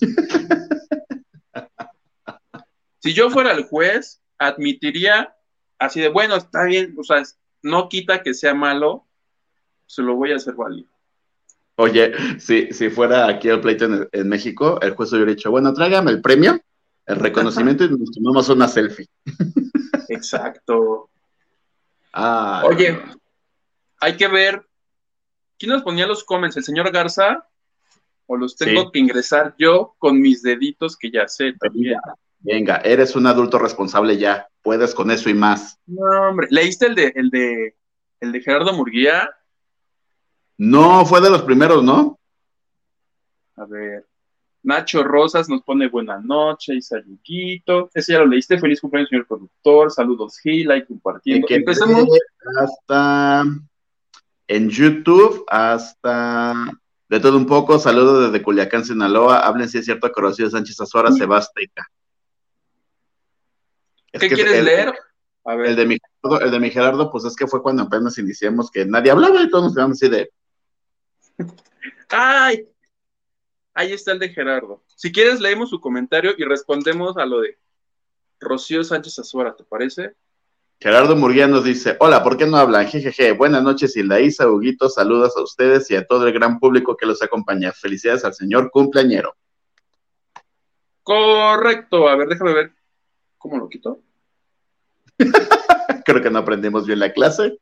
[2.98, 5.34] si yo fuera el juez, admitiría
[5.78, 7.22] así de, bueno, está bien, o sea,
[7.62, 9.06] no quita que sea malo,
[9.87, 10.88] se lo voy a hacer válido.
[11.76, 15.74] Oye, si, si fuera aquí el pleito en, en México, el juez hubiera dicho, bueno,
[15.74, 16.60] tráigame el premio,
[17.07, 19.09] el reconocimiento y nos tomamos una selfie.
[20.09, 21.11] Exacto.
[22.12, 23.14] Ah, Oye, no.
[24.01, 24.67] hay que ver.
[25.59, 26.57] ¿Quién nos ponía los comments?
[26.57, 27.47] ¿El señor Garza?
[28.27, 28.88] ¿O los tengo sí.
[28.93, 31.99] que ingresar yo con mis deditos que ya sé también?
[32.40, 34.49] Venga, eres un adulto responsable ya.
[34.62, 35.79] Puedes con eso y más.
[35.87, 36.49] No, hombre.
[36.51, 37.77] ¿Leíste el de, el de,
[38.21, 39.31] el de Gerardo Murguía?
[40.57, 42.19] No, fue de los primeros, ¿no?
[43.57, 44.07] A ver.
[44.64, 47.90] Nacho Rosas nos pone buenas noches, Isayuquito.
[47.92, 48.59] Ese ya lo leíste.
[48.59, 49.92] Feliz cumpleaños, señor productor.
[49.92, 51.46] Saludos, Gila, y compartiendo.
[51.46, 52.09] Que Empezamos.
[52.59, 53.44] Hasta
[54.48, 56.55] en YouTube, hasta
[57.09, 57.79] de todo un poco.
[57.79, 59.40] Saludos desde Culiacán, Sinaloa.
[59.40, 61.87] Hablen si es cierto Rocío Sánchez Azuara a.
[64.12, 64.94] Es ¿Qué quieres el- leer?
[65.44, 65.66] A ver.
[65.70, 65.98] El de, mi
[66.40, 69.50] el de mi Gerardo, pues es que fue cuando apenas iniciamos que nadie hablaba y
[69.50, 70.31] todos nos quedamos así de,
[72.09, 72.66] ¡Ay!
[73.74, 74.84] Ahí está el de Gerardo.
[74.94, 77.58] Si quieres, leemos su comentario y respondemos a lo de
[78.40, 80.14] Rocío Sánchez Azuara, ¿te parece?
[80.80, 82.87] Gerardo Murguía nos dice, hola, ¿por qué no hablan?
[82.87, 86.96] Jejeje, buenas noches, Hilda Isa, Huguito, saludos a ustedes y a todo el gran público
[86.96, 87.72] que los acompaña.
[87.72, 89.34] Felicidades al señor cumpleañero.
[91.02, 92.08] Correcto.
[92.08, 92.72] A ver, déjame ver
[93.38, 94.00] cómo lo quito.
[96.04, 97.58] Creo que no aprendimos bien la clase.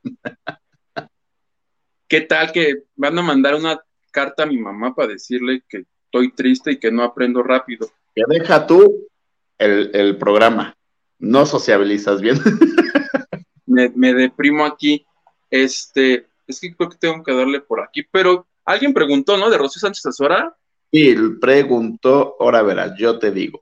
[2.09, 6.33] ¿Qué tal que van a mandar una carta a mi mamá para decirle que estoy
[6.33, 7.89] triste y que no aprendo rápido?
[8.15, 9.09] Que deja tú
[9.57, 10.77] el, el programa.
[11.19, 12.39] No sociabilizas bien.
[13.65, 15.07] Me, me deprimo aquí.
[15.49, 19.49] Este, es que creo que tengo que darle por aquí, pero alguien preguntó, ¿no?
[19.49, 20.55] De Rocío Sánchez Azuara.
[20.91, 23.61] Y preguntó, ahora verás, yo te digo.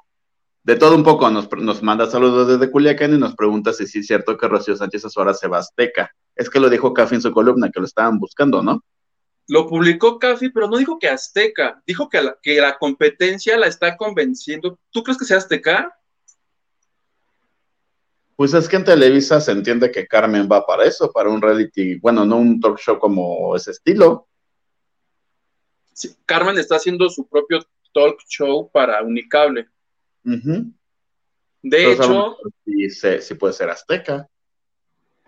[0.64, 4.00] De todo un poco nos, nos manda saludos desde Culiacán y nos pregunta si sí
[4.00, 6.10] es cierto que Rocío Sánchez Azuara se va a Azteca.
[6.34, 8.82] Es que lo dijo Café en su columna, que lo estaban buscando, ¿no?
[9.50, 11.82] Lo publicó Café, pero no dijo que Azteca.
[11.84, 14.78] Dijo que la, que la competencia la está convenciendo.
[14.90, 15.92] ¿Tú crees que sea Azteca?
[18.36, 21.98] Pues es que en Televisa se entiende que Carmen va para eso, para un reality,
[21.98, 24.28] bueno, no un talk show como ese estilo.
[25.94, 27.58] Sí, Carmen está haciendo su propio
[27.92, 29.68] talk show para Unicable.
[30.22, 34.28] De Entonces, hecho, sí, sí puede ser Azteca.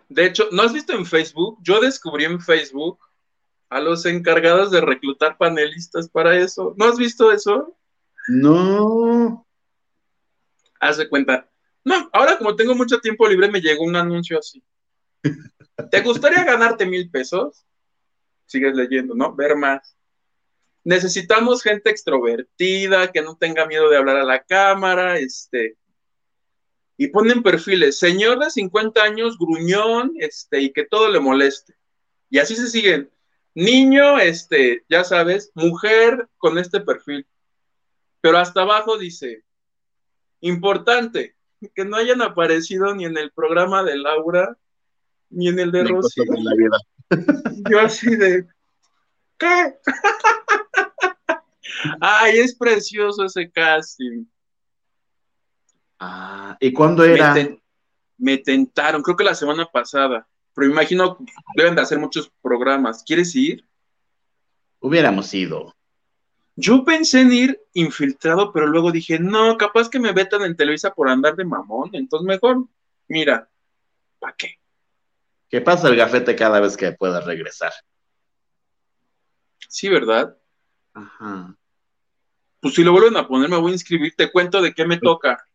[0.08, 1.58] de hecho, ¿no has visto en Facebook?
[1.60, 3.00] Yo descubrí en Facebook
[3.72, 6.74] a los encargados de reclutar panelistas para eso.
[6.76, 7.74] ¿No has visto eso?
[8.28, 9.46] No.
[10.78, 11.48] Haz de cuenta.
[11.82, 14.62] No, ahora como tengo mucho tiempo libre me llegó un anuncio así.
[15.90, 17.64] ¿Te gustaría ganarte mil pesos?
[18.44, 19.34] Sigues leyendo, ¿no?
[19.34, 19.96] Ver más.
[20.84, 25.78] Necesitamos gente extrovertida, que no tenga miedo de hablar a la cámara, este.
[26.98, 31.74] Y ponen perfiles, señor de 50 años, gruñón, este, y que todo le moleste.
[32.28, 33.11] Y así se siguen.
[33.54, 37.26] Niño, este, ya sabes, mujer con este perfil.
[38.20, 39.44] Pero hasta abajo dice,
[40.40, 41.36] importante,
[41.74, 44.56] que no hayan aparecido ni en el programa de Laura,
[45.30, 46.78] ni en el de Me la vida.
[47.70, 48.46] Yo así de,
[49.38, 49.76] ¿qué?
[52.00, 54.24] Ay, es precioso ese casting.
[55.98, 57.34] Ah, ¿y cuándo Me, era?
[57.34, 57.60] ten-
[58.18, 61.24] me tentaron, creo que la semana pasada, pero me imagino que
[61.56, 63.02] deben de hacer muchos programas.
[63.04, 63.66] ¿Quieres ir?
[64.80, 65.74] Hubiéramos ido.
[66.56, 70.92] Yo pensé en ir infiltrado, pero luego dije, no, capaz que me vetan en Televisa
[70.94, 72.66] por andar de mamón, entonces mejor,
[73.08, 73.48] mira,
[74.18, 74.58] ¿para qué?
[75.48, 77.72] Que pasa el gafete cada vez que pueda regresar.
[79.68, 80.36] Sí, ¿verdad?
[80.92, 81.56] Ajá.
[82.60, 84.98] Pues si lo vuelven a poner, me voy a inscribir, te cuento de qué me
[84.98, 85.46] toca.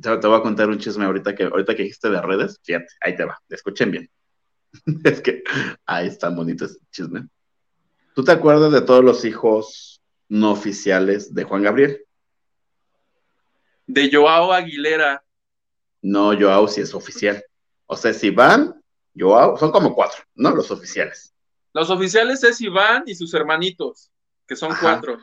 [0.00, 2.60] Te, te voy a contar un chisme ahorita que, ahorita que dijiste de redes.
[2.62, 3.38] Fíjate, ahí te va.
[3.48, 4.10] Escuchen bien.
[5.04, 5.42] es que
[5.86, 7.28] ahí está bonito ese chisme.
[8.14, 12.04] ¿Tú te acuerdas de todos los hijos no oficiales de Juan Gabriel?
[13.86, 15.24] De Joao Aguilera.
[16.02, 17.42] No, Joao sí es oficial.
[17.86, 18.82] O sea, si van,
[19.16, 20.50] Joao, son como cuatro, ¿no?
[20.50, 21.34] Los oficiales.
[21.72, 24.10] Los oficiales es Iván y sus hermanitos,
[24.46, 24.80] que son Ajá.
[24.80, 25.18] cuatro.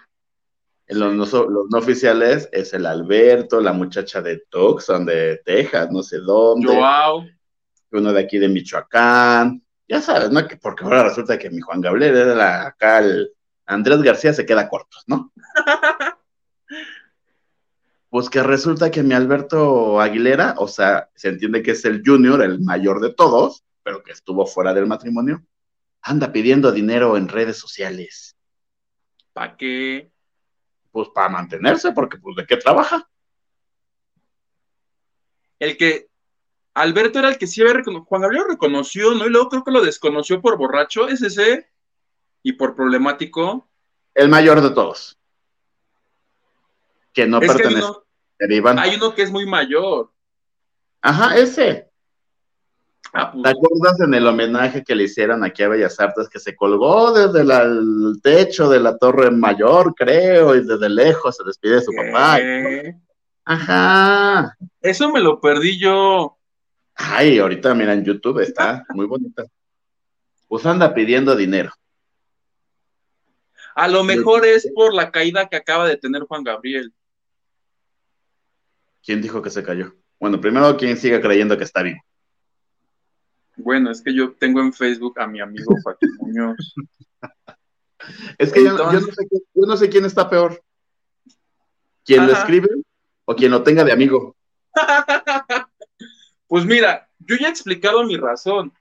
[0.89, 6.01] Los no, los no oficiales es el Alberto, la muchacha de Tucson, de Texas, no
[6.01, 6.67] sé dónde.
[6.67, 7.25] Joao.
[7.91, 10.47] uno de aquí de Michoacán, ya sabes, ¿no?
[10.47, 13.31] Que porque ahora resulta que mi Juan Gabriel era la- acá el
[13.65, 15.31] Andrés García se queda corto, ¿no?
[18.09, 22.41] Pues que resulta que mi Alberto Aguilera, o sea, se entiende que es el junior,
[22.41, 25.45] el mayor de todos, pero que estuvo fuera del matrimonio,
[26.01, 28.35] anda pidiendo dinero en redes sociales,
[29.31, 30.09] ¿Para qué?
[30.91, 33.09] Pues para mantenerse, porque pues de qué trabaja.
[35.59, 36.09] El que
[36.73, 39.25] Alberto era el que sí había reconocido, Juan Gabriel lo reconoció, ¿no?
[39.25, 41.69] Y luego creo que lo desconoció por borracho, es ese,
[42.43, 43.69] y por problemático.
[44.13, 45.17] El mayor de todos.
[47.13, 50.11] Que no es que hay pertenece uno, hay uno que es muy mayor.
[51.01, 51.88] Ajá, ese.
[53.13, 56.39] Ah, pues, ¿Te acuerdas en el homenaje que le hicieron aquí a Bellas Artes que
[56.39, 61.43] se colgó desde la- el techo de la Torre Mayor, creo, y desde lejos se
[61.43, 62.39] despide de su papá?
[63.45, 64.55] Ajá.
[64.81, 66.37] Eso me lo perdí yo.
[66.93, 69.43] Ay, ahorita mira en YouTube está muy bonita.
[70.47, 71.71] Pues anda pidiendo dinero.
[73.75, 76.93] A lo mejor es por la caída que acaba de tener Juan Gabriel.
[79.03, 79.95] ¿Quién dijo que se cayó?
[80.19, 81.99] Bueno, primero, ¿quién sigue creyendo que está vivo?
[83.63, 86.73] Bueno, es que yo tengo en Facebook a mi amigo Joaquín Muñoz.
[88.37, 90.63] Es que yo, no sé, qué- yo no sé quién está peor.
[92.05, 92.69] ¿Quién lo escribe
[93.25, 94.35] o quien lo tenga de amigo?
[96.47, 98.73] Pues mira, yo ya he explicado mi razón.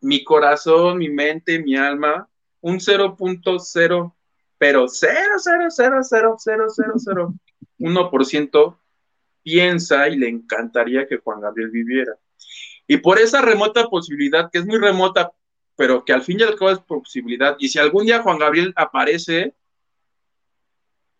[0.00, 2.28] Mi corazón, mi mente, mi alma,
[2.60, 4.14] un 0.0,
[4.56, 4.86] pero
[7.78, 8.78] 0.0000001%
[9.42, 12.12] piensa y le encantaría que Juan Gabriel viviera.
[12.90, 15.30] Y por esa remota posibilidad, que es muy remota,
[15.76, 18.72] pero que al fin y al cabo es posibilidad, y si algún día Juan Gabriel
[18.74, 19.54] aparece,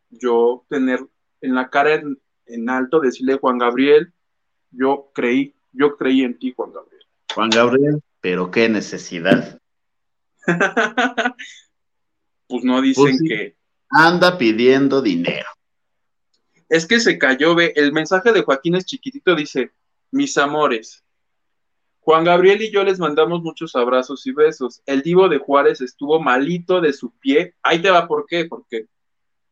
[0.08, 1.06] yo tener
[1.40, 4.12] en la cara en, en alto, decirle, Juan Gabriel,
[4.72, 7.06] yo creí, yo creí en ti, Juan Gabriel.
[7.32, 9.60] Juan Gabriel, pero qué necesidad.
[12.48, 13.28] pues no dicen Pues sí.
[13.28, 13.56] que.
[13.90, 15.48] Anda pidiendo dinero.
[16.68, 17.72] Es que se cayó, ve.
[17.76, 19.70] El mensaje de Joaquín es chiquitito, dice:
[20.10, 21.04] Mis amores.
[22.11, 24.82] Juan Gabriel y yo les mandamos muchos abrazos y besos.
[24.84, 27.54] El divo de Juárez estuvo malito de su pie.
[27.62, 28.46] Ahí te va, ¿por qué?
[28.46, 28.86] Porque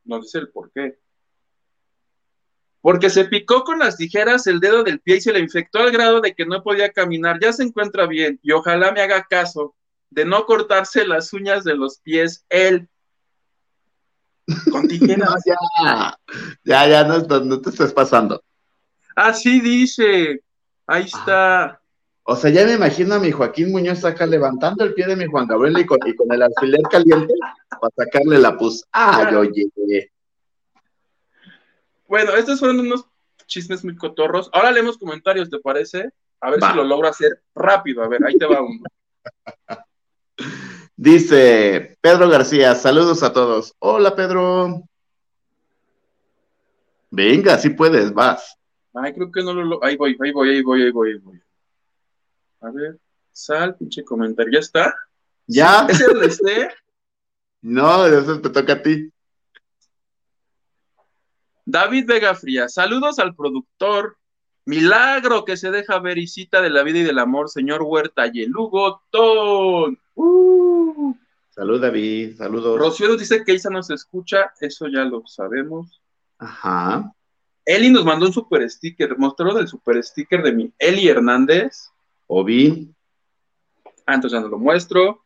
[0.02, 0.98] no dice el por qué.
[2.80, 5.92] Porque se picó con las tijeras el dedo del pie y se le infectó al
[5.92, 7.38] grado de que no podía caminar.
[7.40, 9.76] Ya se encuentra bien y ojalá me haga caso
[10.10, 12.88] de no cortarse las uñas de los pies él.
[14.72, 15.44] Con No, tijeras.
[15.46, 16.18] ya,
[16.64, 18.42] ya, ya, no, te estés pasando.
[19.14, 20.42] Así dice.
[20.88, 21.80] Ahí está.
[22.30, 25.24] O sea, ya me imagino a mi Joaquín Muñoz acá levantando el pie de mi
[25.24, 27.32] Juan Gabriel y con, y con el alfiler caliente
[27.70, 28.84] para sacarle la pus.
[28.92, 30.12] Ay, oye.
[32.06, 33.06] Bueno, estos fueron unos
[33.46, 34.50] chismes muy cotorros.
[34.52, 36.10] Ahora leemos comentarios, ¿te parece?
[36.42, 36.70] A ver Va.
[36.70, 38.02] si lo logro hacer rápido.
[38.02, 38.82] A ver, ahí te va uno.
[40.98, 43.74] Dice Pedro García, saludos a todos.
[43.78, 44.82] Hola, Pedro.
[47.10, 48.54] Venga, si puedes, vas.
[48.92, 51.18] Ay, creo que no lo lo- Ahí voy, ahí voy, ahí voy, ahí voy, ahí
[51.20, 51.40] voy.
[52.60, 52.98] A ver,
[53.32, 54.52] sal, pinche comentario.
[54.52, 54.94] ¿Ya está?
[55.46, 55.86] ¿Ya?
[55.88, 56.70] ¿Es el este?
[57.62, 59.12] No, eso te toca a ti.
[61.64, 64.16] David Vega Fría, saludos al productor.
[64.64, 68.30] Milagro que se deja ver y cita de la vida y del amor, señor Huerta
[68.30, 69.98] y el Hugo Ton.
[70.14, 71.14] Uh.
[71.50, 72.78] Salud, David, saludos.
[72.78, 76.02] Rocío nos dice que Isa nos escucha, eso ya lo sabemos.
[76.38, 77.12] Ajá.
[77.64, 81.90] Eli nos mandó un super sticker, mostró del super sticker de mi Eli Hernández.
[82.28, 82.94] Ovi,
[84.06, 85.22] Ah, entonces ya no lo muestro.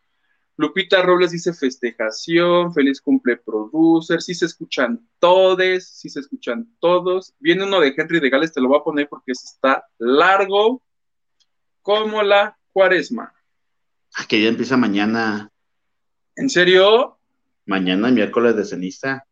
[0.57, 7.33] Lupita Robles dice festejación, feliz cumple producer, sí se escuchan todes, sí se escuchan todos.
[7.39, 10.83] Viene uno de Henry de Gales, te lo voy a poner porque está largo
[11.81, 13.33] como la cuaresma.
[14.17, 15.49] ah, que ya empieza mañana.
[16.35, 17.19] ¿En serio?
[17.67, 19.25] Mañana, miércoles de ceniza.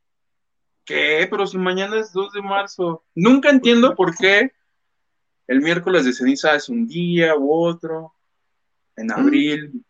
[0.85, 1.27] ¿Qué?
[1.31, 3.05] Pero si mañana es 2 de marzo.
[3.15, 4.53] Nunca entiendo por qué
[5.51, 8.15] el miércoles de ceniza es un día u otro.
[8.97, 9.85] En abril.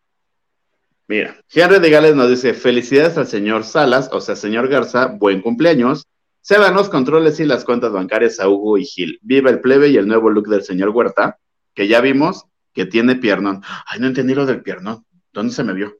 [1.06, 5.42] Mira, Henry de Gales nos dice: Felicidades al señor Salas, o sea, señor Garza, buen
[5.42, 6.06] cumpleaños.
[6.40, 9.18] Se dan los controles y las cuentas bancarias a Hugo y Gil.
[9.20, 11.38] Viva el plebe y el nuevo look del señor Huerta,
[11.74, 13.62] que ya vimos que tiene piernón.
[13.84, 15.04] Ay, no entendí lo del piernón.
[15.30, 15.94] ¿Dónde se me vio?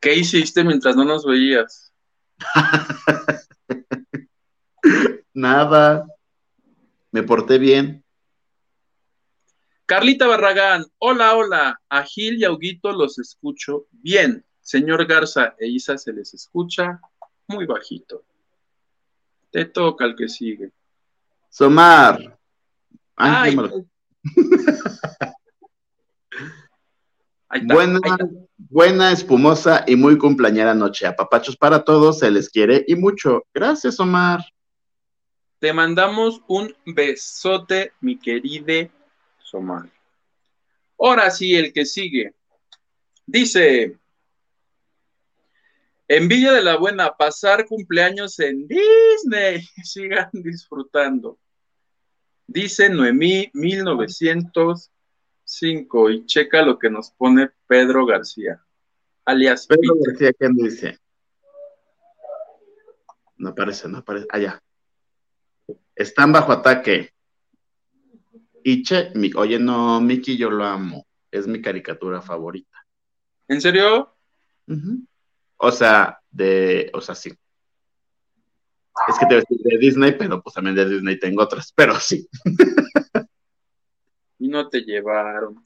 [0.00, 1.92] ¿Qué hiciste mientras no nos veías?
[5.32, 6.08] Nada.
[7.14, 8.04] Me porté bien.
[9.86, 11.80] Carlita Barragán, hola, hola.
[11.88, 14.44] A Gil y a Huguito los escucho bien.
[14.60, 17.00] Señor Garza e Isa se les escucha
[17.46, 18.24] muy bajito.
[19.52, 20.72] Te toca el que sigue.
[21.50, 22.36] Somar.
[23.14, 23.86] Ay, Ay,
[27.52, 28.00] está, Buena,
[28.56, 31.06] buena, espumosa y muy cumpleañera noche.
[31.06, 33.44] Apapachos para todos, se les quiere y mucho.
[33.54, 34.40] Gracias, Omar.
[35.64, 38.90] Te mandamos un besote, mi querida
[39.38, 39.90] Somar.
[40.98, 42.34] Ahora sí, el que sigue.
[43.24, 43.98] Dice,
[46.06, 49.66] envidia de la buena, pasar cumpleaños en Disney.
[49.82, 51.38] Sigan disfrutando.
[52.46, 58.62] Dice Noemí 1905 y checa lo que nos pone Pedro García,
[59.24, 59.94] alias Pedro.
[60.04, 60.98] García, ¿qué dice?
[63.38, 64.26] No aparece, no aparece.
[64.28, 64.62] Allá.
[65.94, 67.10] Están bajo ataque.
[69.14, 71.06] Mi, oye, no, Mickey, yo lo amo.
[71.30, 72.86] Es mi caricatura favorita.
[73.48, 74.14] ¿En serio?
[75.56, 77.30] O sea, de, o sea, sí.
[79.08, 81.72] Es que te voy a decir de Disney, pero pues también de Disney tengo otras,
[81.74, 82.28] pero sí.
[84.38, 85.62] y no te llevaron.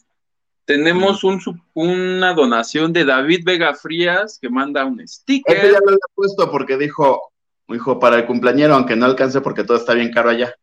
[0.64, 1.40] Tenemos un,
[1.74, 5.72] una donación de David Vega Frías que manda un Este sticker.
[5.72, 7.32] ya lo había puesto porque dijo,
[7.74, 10.54] dijo, para el cumpleañero, aunque no alcance porque todo está bien caro allá.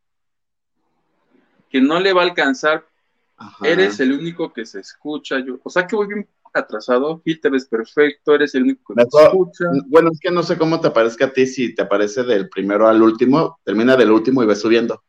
[1.69, 2.85] que no le va a alcanzar.
[3.37, 3.67] Ajá.
[3.67, 5.39] Eres el único que se escucha.
[5.39, 7.21] Yo, o sea que voy bien atrasado.
[7.25, 8.33] Gil, te ves perfecto.
[8.33, 9.65] Eres el único que me Mejor- escucha.
[9.87, 12.87] Bueno, es que no sé cómo te aparezca a ti, si te aparece del primero
[12.87, 15.03] al último, termina del último y ves subiendo.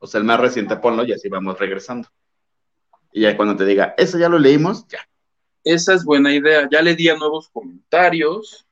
[0.00, 2.08] O sea, el más reciente ponlo y así vamos regresando.
[3.12, 4.98] Y ya cuando te diga, eso ya lo leímos, ya.
[5.62, 6.68] Esa es buena idea.
[6.68, 8.66] Ya le di a nuevos comentarios.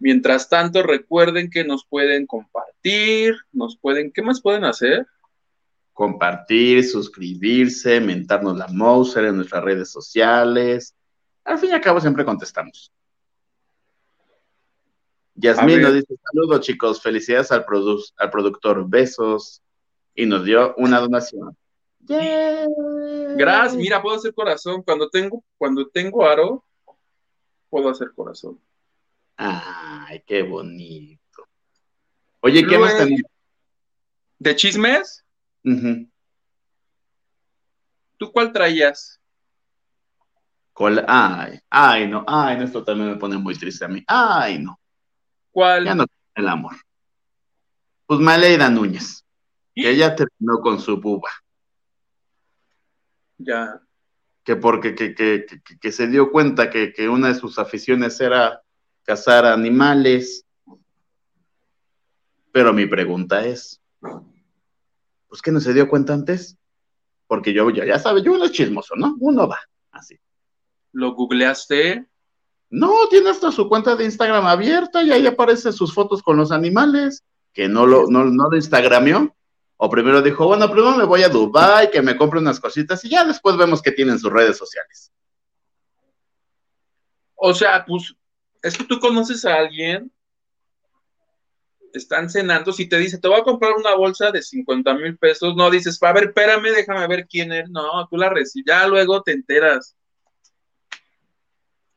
[0.00, 5.06] Mientras tanto, recuerden que nos pueden compartir, nos pueden, ¿qué más pueden hacer?
[5.92, 10.94] Compartir, suscribirse, mentarnos la Mouser en nuestras redes sociales.
[11.44, 12.92] Al fin y al cabo siempre contestamos.
[15.34, 17.64] Yasmín nos dice, saludos chicos, felicidades al,
[18.16, 19.62] al productor, besos.
[20.14, 21.56] Y nos dio una donación.
[22.00, 24.82] Gracias, mira, puedo hacer corazón.
[24.82, 26.64] Cuando tengo, cuando tengo aro,
[27.70, 28.60] puedo hacer corazón.
[29.44, 31.48] Ay, qué bonito.
[32.40, 33.22] Oye, ¿qué más tenés?
[34.38, 35.24] ¿De chismes?
[38.16, 39.20] ¿Tú cuál traías?
[41.06, 44.02] Ay, ay, no, ay, no, esto también me pone muy triste a mí.
[44.06, 44.80] Ay, no.
[45.50, 45.84] ¿Cuál?
[45.84, 46.76] Ya no el amor.
[48.06, 49.24] Pues Maleida Núñez,
[49.74, 51.30] que ella terminó con su buba.
[53.38, 53.80] Ya.
[54.44, 55.46] Que porque que, que,
[55.80, 58.62] que, se dio cuenta que, que una de sus aficiones era
[59.04, 60.44] cazar animales.
[62.52, 63.80] Pero mi pregunta es,
[65.28, 66.56] pues que no se dio cuenta antes,
[67.26, 69.16] porque yo, ya, ya sabe, yo uno es chismoso, ¿no?
[69.20, 69.58] Uno va,
[69.90, 70.18] así.
[70.92, 72.06] ¿Lo googleaste?
[72.68, 76.52] No, tiene hasta su cuenta de Instagram abierta y ahí aparecen sus fotos con los
[76.52, 79.34] animales, que no lo, no, no lo instagramió.
[79.76, 83.08] O primero dijo, bueno, primero me voy a Dubai, que me compre unas cositas y
[83.08, 85.12] ya después vemos que tienen sus redes sociales.
[87.34, 88.14] O sea, pues,
[88.62, 90.10] es que tú conoces a alguien,
[91.92, 95.54] están cenando, si te dice, te voy a comprar una bolsa de 50 mil pesos,
[95.56, 97.68] no dices, a ver, espérame, déjame ver quién es.
[97.68, 99.96] No, tú la recibes, ya luego te enteras.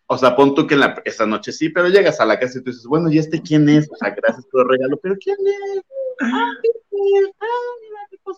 [0.07, 2.59] O sea, pon tú que en la, esta noche sí, pero llegas a la casa
[2.59, 3.89] y tú dices, bueno, ¿y este quién es?
[3.91, 5.81] O sea, gracias por el regalo, pero ¿quién es?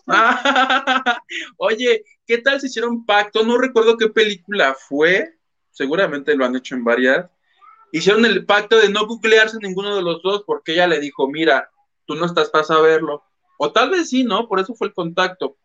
[1.58, 3.44] Oye, ¿qué tal si hicieron pacto?
[3.44, 5.38] No recuerdo qué película fue,
[5.70, 7.30] seguramente lo han hecho en varias.
[7.92, 11.70] Hicieron el pacto de no googlearse ninguno de los dos porque ella le dijo, mira,
[12.06, 13.24] tú no estás para saberlo.
[13.58, 14.48] O tal vez sí, ¿no?
[14.48, 15.56] Por eso fue el contacto.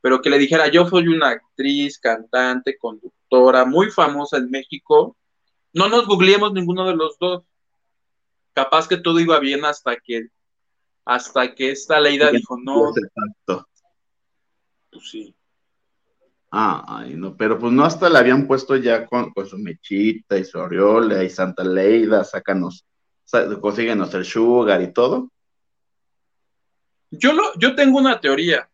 [0.00, 5.16] Pero que le dijera, yo soy una actriz, cantante, conductora, muy famosa en México.
[5.72, 7.44] No nos googleemos ninguno de los dos.
[8.52, 10.28] Capaz que todo iba bien hasta que
[11.04, 12.92] hasta que esta Leida dijo, no.
[14.90, 15.34] Pues sí.
[16.54, 20.44] Ah, ay, no, pero pues no hasta la habían puesto ya con, su mechita y
[20.44, 22.84] su aureola y Santa Leida, sácanos,
[23.62, 25.32] consíguenos el sugar y todo.
[27.10, 28.68] Yo, lo, yo tengo una teoría,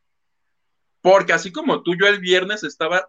[1.01, 3.09] porque así como tú, yo el viernes estaba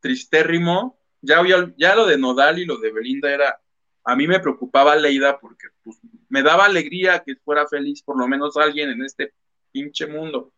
[0.00, 1.40] tristérrimo, ya,
[1.76, 3.60] ya lo de Nodal y lo de Belinda era,
[4.02, 5.96] a mí me preocupaba Leida porque pues,
[6.28, 9.32] me daba alegría que fuera feliz por lo menos alguien en este
[9.70, 10.52] pinche mundo.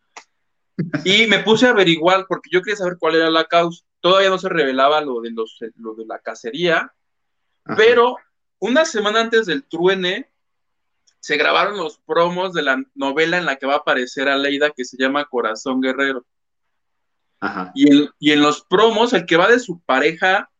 [1.03, 3.83] Y me puse a averiguar porque yo quería saber cuál era la causa.
[3.99, 6.93] Todavía no se revelaba lo de, los, lo de la cacería,
[7.77, 8.17] pero
[8.59, 10.31] una semana antes del truene
[11.19, 14.71] se grabaron los promos de la novela en la que va a aparecer a Leida
[14.71, 16.25] que se llama Corazón Guerrero.
[17.73, 20.51] Y, en, y en los promos, el que va de su pareja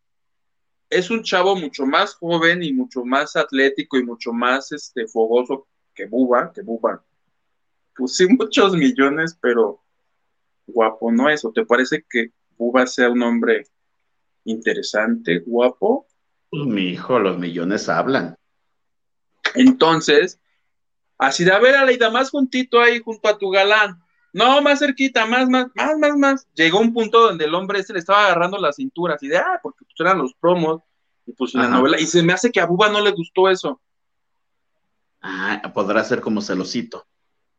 [0.89, 5.68] es un chavo mucho más joven y mucho más atlético y mucho más este, fogoso
[5.95, 7.03] que Buba, que Buba.
[7.95, 9.80] Pues sí, muchos millones, pero
[10.68, 11.43] guapo no es.
[11.45, 13.68] ¿O te parece que Buba sea un hombre
[14.45, 16.07] interesante, guapo?
[16.49, 18.36] Pues mi hijo, los millones hablan.
[19.55, 20.39] Entonces,
[21.18, 24.01] así de a ver, Aleida, más juntito ahí junto a tu galán.
[24.34, 26.47] No, más cerquita, más, más, más, más, más.
[26.53, 29.59] Llegó un punto donde el hombre ese le estaba agarrando la cintura, así de, ah,
[29.62, 30.82] porque pues eran los promos,
[31.26, 33.82] y pues la novela, y se me hace que a Buba no le gustó eso.
[35.22, 37.05] Ah, podrá ser como celosito.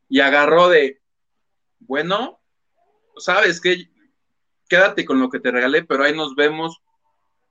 [0.09, 1.01] Y agarró de,
[1.79, 2.41] bueno,
[3.17, 3.89] sabes que
[4.69, 6.81] quédate con lo que te regalé, pero ahí nos vemos.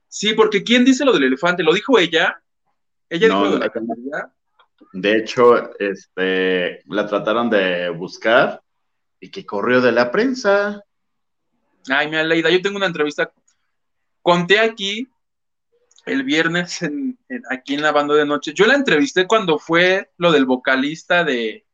[0.08, 1.62] Sí, porque ¿quién dice lo del elefante?
[1.62, 2.42] ¿Lo dijo ella?
[3.08, 4.32] ¿Ella dijo lo de la
[4.92, 8.62] De hecho, este, la trataron de buscar
[9.20, 10.82] y que corrió de la prensa.
[11.88, 13.32] Ay, mi Aleida, yo tengo una entrevista.
[14.20, 15.08] Conté aquí
[16.06, 16.80] el viernes
[17.50, 18.52] aquí en la banda de noche.
[18.54, 21.64] Yo la entrevisté cuando fue lo del vocalista de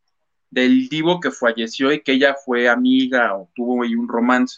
[0.50, 4.56] del divo que falleció y que ella fue amiga o tuvo ahí un romance.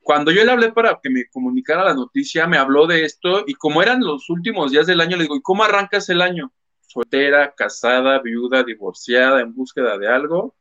[0.00, 3.54] Cuando yo le hablé para que me comunicara la noticia, me habló de esto y
[3.54, 6.52] como eran los últimos días del año, le digo, ¿y cómo arrancas el año?
[6.82, 10.54] Soltera, casada, viuda, divorciada, en búsqueda de algo.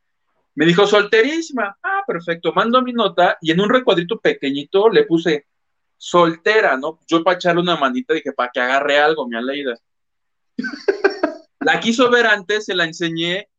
[0.55, 1.77] Me dijo, solterísima.
[1.83, 2.53] Ah, perfecto.
[2.53, 5.47] Mando mi nota y en un recuadrito pequeñito le puse
[5.97, 6.99] soltera, ¿no?
[7.07, 9.75] Yo para echarle una manita dije, para que agarre algo, mi Aleida.
[11.59, 13.49] la quiso ver antes, se la enseñé.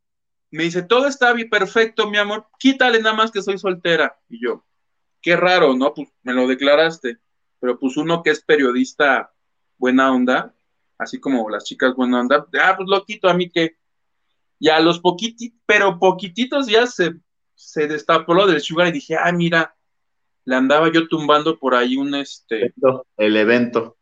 [0.54, 4.18] Me dice, todo está bien, perfecto, mi amor, quítale nada más que soy soltera.
[4.28, 4.64] Y yo,
[5.20, 5.92] qué raro, ¿no?
[5.92, 7.18] Pues me lo declaraste.
[7.58, 9.32] Pero pues uno que es periodista
[9.78, 10.54] buena onda,
[10.96, 13.76] así como las chicas buena onda, ah, pues lo quito a mí que.
[14.60, 17.14] Y a los poquititos, pero poquititos ya se,
[17.54, 19.74] se destapó lo del sugar y dije, ah, mira,
[20.44, 22.72] le andaba yo tumbando por ahí un este.
[23.16, 23.96] El evento.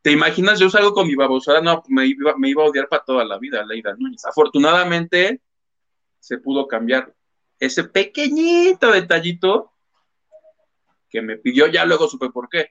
[0.00, 0.58] ¿Te imaginas?
[0.58, 3.38] Yo salgo con mi babosada, no, me iba, me iba a odiar para toda la
[3.38, 4.24] vida, Leida Núñez.
[4.24, 5.42] Afortunadamente
[6.20, 7.14] se pudo cambiar
[7.58, 9.72] ese pequeñito detallito
[11.10, 12.70] que me pidió, ya luego supe por qué.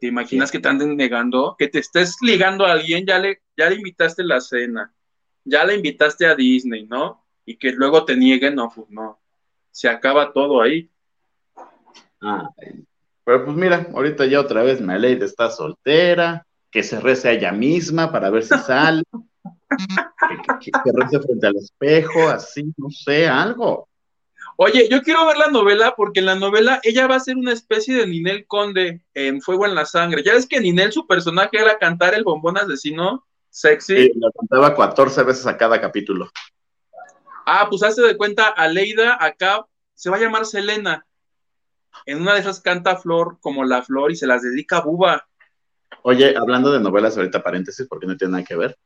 [0.00, 1.56] ¿Te imaginas que te anden negando?
[1.58, 4.92] Que te estés ligando a alguien, ya le, ya le invitaste la cena,
[5.44, 7.24] ya le invitaste a Disney, ¿no?
[7.44, 9.20] Y que luego te nieguen, no, pues no.
[9.70, 10.90] Se acaba todo ahí.
[13.24, 17.52] pero pues mira, ahorita ya otra vez Meleide está soltera, que se rece a ella
[17.52, 19.02] misma para ver si sale,
[20.60, 23.88] que, que rece frente al espejo, así, no sé, algo.
[24.60, 27.52] Oye, yo quiero ver la novela porque en la novela ella va a ser una
[27.52, 30.24] especie de Ninel Conde en Fuego en la Sangre.
[30.24, 34.08] Ya ves que Ninel, su personaje era cantar el bombón asesino sexy.
[34.08, 36.28] Sí, lo cantaba 14 veces a cada capítulo.
[37.46, 41.06] Ah, pues hace de cuenta, Aleida acá se va a llamar Selena.
[42.04, 45.28] En una de esas canta Flor como la Flor y se las dedica a Buba.
[46.02, 48.76] Oye, hablando de novelas, ahorita paréntesis, porque no tiene nada que ver.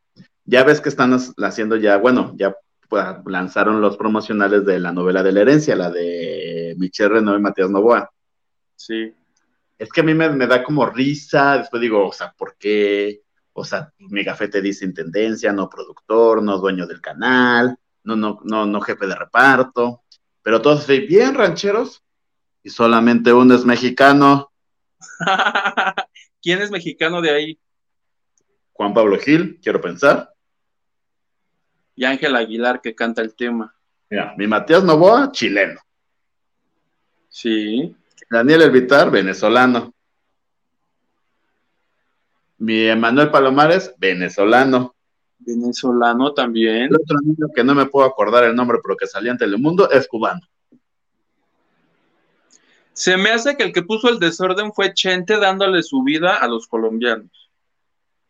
[0.45, 2.57] Ya ves que están haciendo ya, bueno, ya
[2.93, 7.41] pues, lanzaron los promocionales de la novela de la herencia, la de Michelle Renaud y
[7.41, 8.11] Matías Novoa.
[8.77, 9.15] Sí.
[9.79, 13.23] Es que a mí me, da como risa, después digo, o sea, ¿por qué?
[13.55, 18.41] O sea, mi café te dice intendencia, no productor, no dueño del canal, no, no,
[18.45, 20.03] no, no jefe de reparto,
[20.43, 22.03] pero todos bien rancheros
[22.63, 24.53] y solamente uno es mexicano.
[26.43, 27.61] ¿Quién es mexicano de ahí?
[28.73, 30.32] Juan Pablo Gil, quiero pensar
[31.95, 33.75] y Ángel Aguilar que canta el tema.
[34.09, 35.81] Mira, mi Matías Novoa, chileno.
[37.29, 37.95] Sí.
[38.31, 39.93] Daniel Elvitar, venezolano.
[42.59, 44.95] Mi Emanuel Palomares, venezolano.
[45.39, 46.85] Venezolano también.
[46.85, 49.91] El otro niño que no me puedo acordar el nombre, pero que salía en Telemundo,
[49.91, 50.41] es cubano.
[52.93, 56.47] Se me hace que el que puso el desorden fue Chente dándole su vida a
[56.47, 57.51] los colombianos.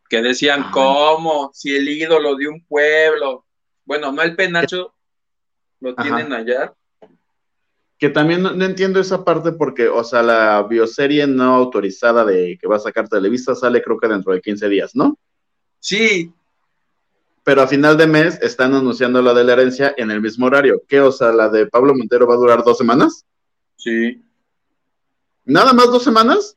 [0.09, 1.51] Que decían, ¿cómo?
[1.53, 3.45] Si el ídolo de un pueblo,
[3.85, 4.95] bueno, no el penacho
[5.81, 6.73] lo tienen allá.
[7.99, 12.67] Que también no, entiendo esa parte porque, o sea, la bioserie no autorizada de que
[12.67, 15.19] va a sacar Televisa sale creo que dentro de 15 días, ¿no?
[15.79, 16.33] Sí.
[17.45, 20.83] Pero a final de mes están anunciando la de la herencia en el mismo horario.
[20.89, 21.01] ¿Qué?
[21.01, 23.25] O sea, la de Pablo Montero va a durar dos semanas.
[23.77, 24.23] Sí.
[25.45, 26.57] ¿Nada más dos semanas?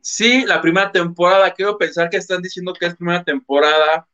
[0.00, 1.52] Sí, la primera temporada.
[1.52, 4.06] Quiero pensar que están diciendo que es primera temporada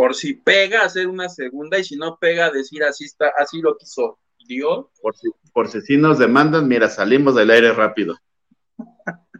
[0.00, 3.76] por si pega, hacer una segunda, y si no pega, decir así está, así lo
[3.76, 4.86] quiso Dios.
[5.02, 8.16] Por si, por si nos demandan, mira, salimos del aire rápido.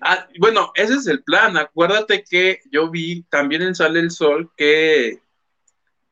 [0.00, 1.56] Ah, bueno, ese es el plan.
[1.56, 5.20] Acuérdate que yo vi también en Sale el Sol que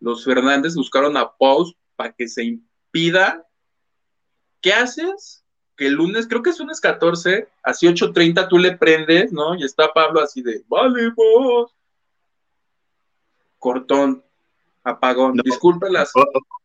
[0.00, 3.46] los Fernández buscaron a Pous para que se impida.
[4.62, 5.44] ¿Qué haces?
[5.76, 9.54] Que el lunes, creo que es lunes 14, así 8.30 tú le prendes, ¿no?
[9.54, 11.75] Y está Pablo así de, vale, vos,
[13.66, 14.22] cortón,
[14.84, 15.34] apagón.
[15.34, 15.42] No,
[15.90, 16.12] las.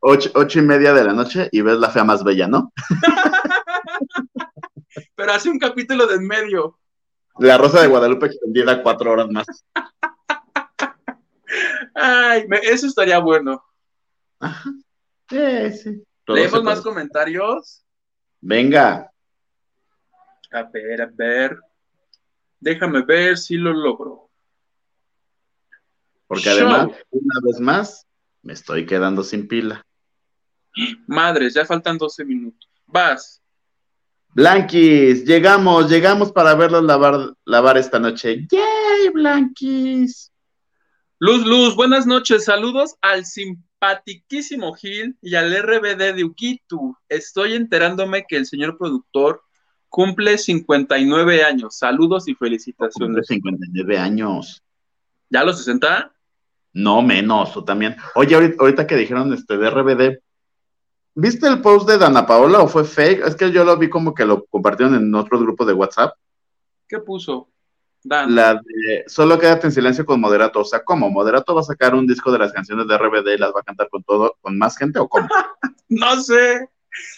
[0.02, 2.72] Ocho, y media de la noche y ves la fea más bella, ¿no?
[5.16, 6.78] Pero hace un capítulo de en medio.
[7.40, 9.48] La Rosa de Guadalupe extendida cuatro horas más.
[11.96, 13.64] Ay, eso estaría bueno.
[15.28, 16.04] Sí, sí.
[16.28, 17.84] ¿Leemos más comentarios?
[18.42, 19.12] Venga.
[20.52, 21.60] A ver, a ver.
[22.60, 24.21] Déjame ver si lo logro.
[26.32, 28.08] Porque además, una vez más,
[28.42, 29.86] me estoy quedando sin pila.
[31.06, 32.70] Madres, ya faltan 12 minutos.
[32.88, 33.42] Vas.
[34.30, 38.48] Blanquis, llegamos, llegamos para verlos lavar, lavar esta noche.
[38.50, 40.32] ¡Yay, Blanquis!
[41.20, 42.46] Luz, Luz, buenas noches.
[42.46, 46.96] Saludos al simpatiquísimo Gil y al RBD de Ukitu.
[47.10, 49.42] Estoy enterándome que el señor productor
[49.90, 51.78] cumple 59 años.
[51.78, 53.18] Saludos y felicitaciones.
[53.18, 54.64] Cumple 59 años.
[55.30, 56.14] ¿Ya los 60?
[56.74, 57.96] No, menos, tú también.
[58.16, 60.20] Oye, ahorita, que dijeron este de RBD,
[61.16, 63.26] ¿viste el post de Dana Paola o fue fake?
[63.26, 66.16] Es que yo lo vi como que lo compartieron en otro grupo de WhatsApp.
[66.88, 67.50] ¿Qué puso?
[68.04, 70.62] La de Solo quédate en silencio con Moderato.
[70.62, 71.10] O sea, ¿cómo?
[71.10, 73.64] ¿Moderato va a sacar un disco de las canciones de RBD y las va a
[73.64, 75.28] cantar con todo, con más gente o cómo?
[75.90, 76.70] no sé.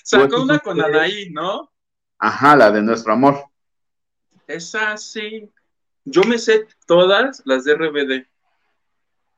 [0.03, 1.71] Sacó pues, una con Anaí, ¿no?
[2.19, 3.45] Ajá, la de Nuestro Amor.
[4.45, 5.49] Es así.
[6.05, 8.32] Yo me sé todas las de RBD.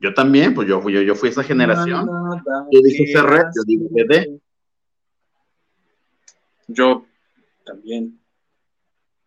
[0.05, 2.07] Yo también, pues yo, fui- yo, yo fui esa generación.
[2.71, 4.39] Yo dije CR, yo digo BD.
[6.67, 7.07] Yo
[7.65, 8.19] también.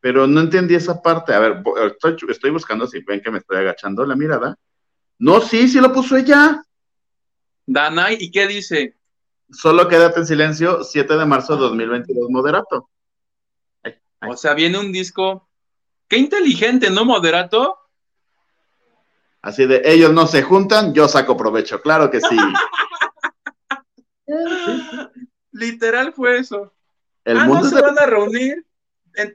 [0.01, 1.35] Pero no entendí esa parte.
[1.35, 4.57] A ver, estoy, estoy buscando si ven que me estoy agachando la mirada.
[5.18, 6.62] No, sí, sí lo puso ella.
[7.66, 8.95] Danay, ¿y qué dice?
[9.51, 12.89] Solo quédate en silencio, 7 de marzo de 2022, moderato.
[13.83, 14.31] Ay, ay.
[14.31, 15.49] O sea, viene un disco.
[16.07, 17.79] Qué inteligente, ¿no, Moderato?
[19.49, 22.36] Así de, ellos no se juntan, yo saco provecho, claro que sí.
[25.53, 26.74] Literal fue eso.
[27.24, 28.66] El ah, mundo no se de- van a reunir.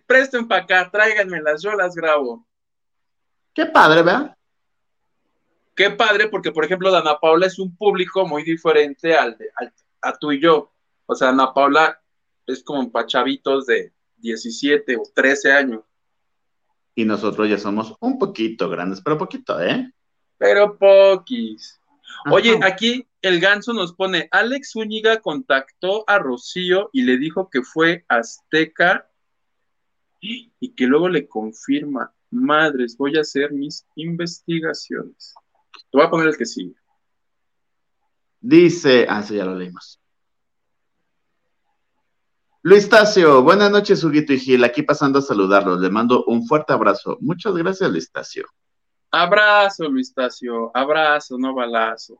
[0.05, 2.45] Presten para acá, tráiganmelas, yo las grabo.
[3.55, 4.37] Qué padre, ¿verdad?
[5.75, 9.73] Qué padre, porque por ejemplo, Dana Paula es un público muy diferente al, de, al-
[10.03, 10.71] a tú y yo.
[11.07, 11.99] O sea, Dana Paula
[12.45, 15.81] es como para chavitos de 17 o 13 años.
[16.93, 19.91] Y nosotros ya somos un poquito grandes, pero poquito, ¿eh?
[20.43, 21.79] Pero poquis.
[22.29, 22.67] Oye, Ajá.
[22.67, 28.03] aquí el ganso nos pone, Alex Zúñiga contactó a Rocío y le dijo que fue
[28.09, 29.09] azteca
[30.19, 35.33] y que luego le confirma, madres, voy a hacer mis investigaciones.
[35.71, 36.75] Te voy a poner el que sigue.
[38.41, 40.01] Dice, ah, sí, ya lo leímos.
[42.63, 46.73] Luis Tacio, buenas noches, Huguito y Gil, aquí pasando a saludarlos, le mando un fuerte
[46.73, 47.17] abrazo.
[47.21, 48.45] Muchas gracias, Luis Tacio.
[49.15, 52.19] Abrazo, Luis Tacio, abrazo, no balazo.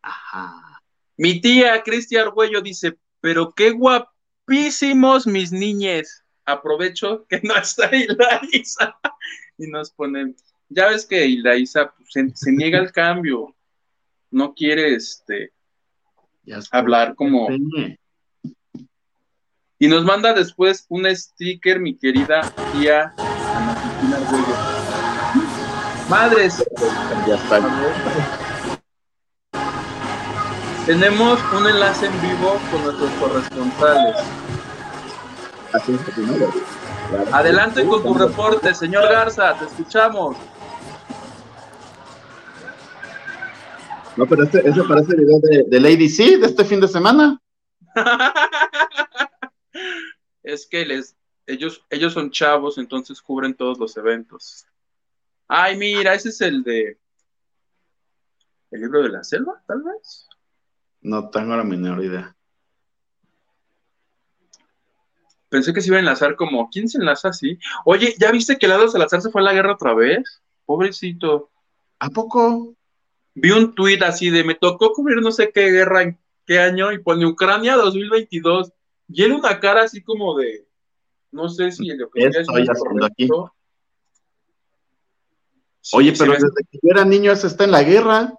[0.00, 0.80] Ajá.
[1.18, 6.24] Mi tía Cristi Argüello dice, pero qué guapísimos mis niñes.
[6.46, 8.98] Aprovecho que no está Hildaísa
[9.58, 10.34] y nos ponen,
[10.70, 13.54] ya ves que Hildaísa pues, se, se niega al cambio,
[14.30, 15.52] no quiere este,
[16.70, 17.48] hablar como...
[19.78, 24.43] Y nos manda después un sticker, mi querida tía Ana Cristina Argüello.
[26.14, 26.64] Madres,
[27.26, 27.58] Ya está.
[30.86, 34.16] tenemos un enlace en vivo con nuestros corresponsales.
[35.72, 36.00] Así es.
[37.32, 40.36] Adelante con tu reporte, señor Garza, te escuchamos.
[44.16, 47.40] No, pero este, ese parece video de, de Lady C de este fin de semana.
[50.44, 51.16] es que les,
[51.48, 54.64] ellos, ellos son chavos, entonces cubren todos los eventos.
[55.48, 56.98] Ay, mira, ese es el de
[58.74, 60.28] el libro de la selva, tal vez.
[61.00, 62.34] No tengo la menor idea.
[65.48, 67.58] Pensé que se iba a enlazar como, ¿quién se enlaza así?
[67.84, 70.42] Oye, ¿ya viste que Lado Salazar se fue a la guerra otra vez?
[70.64, 71.50] Pobrecito.
[72.00, 72.74] ¿A poco?
[73.34, 76.90] Vi un tuit así de, me tocó cubrir no sé qué guerra en qué año
[76.90, 78.72] y pone Ucrania 2022.
[79.08, 80.66] Y él una cara así como de,
[81.30, 83.54] no sé si Estoy estoy diciendo es correcto.
[85.92, 88.34] Oye, pero desde que yo era niño ese está en la guerra.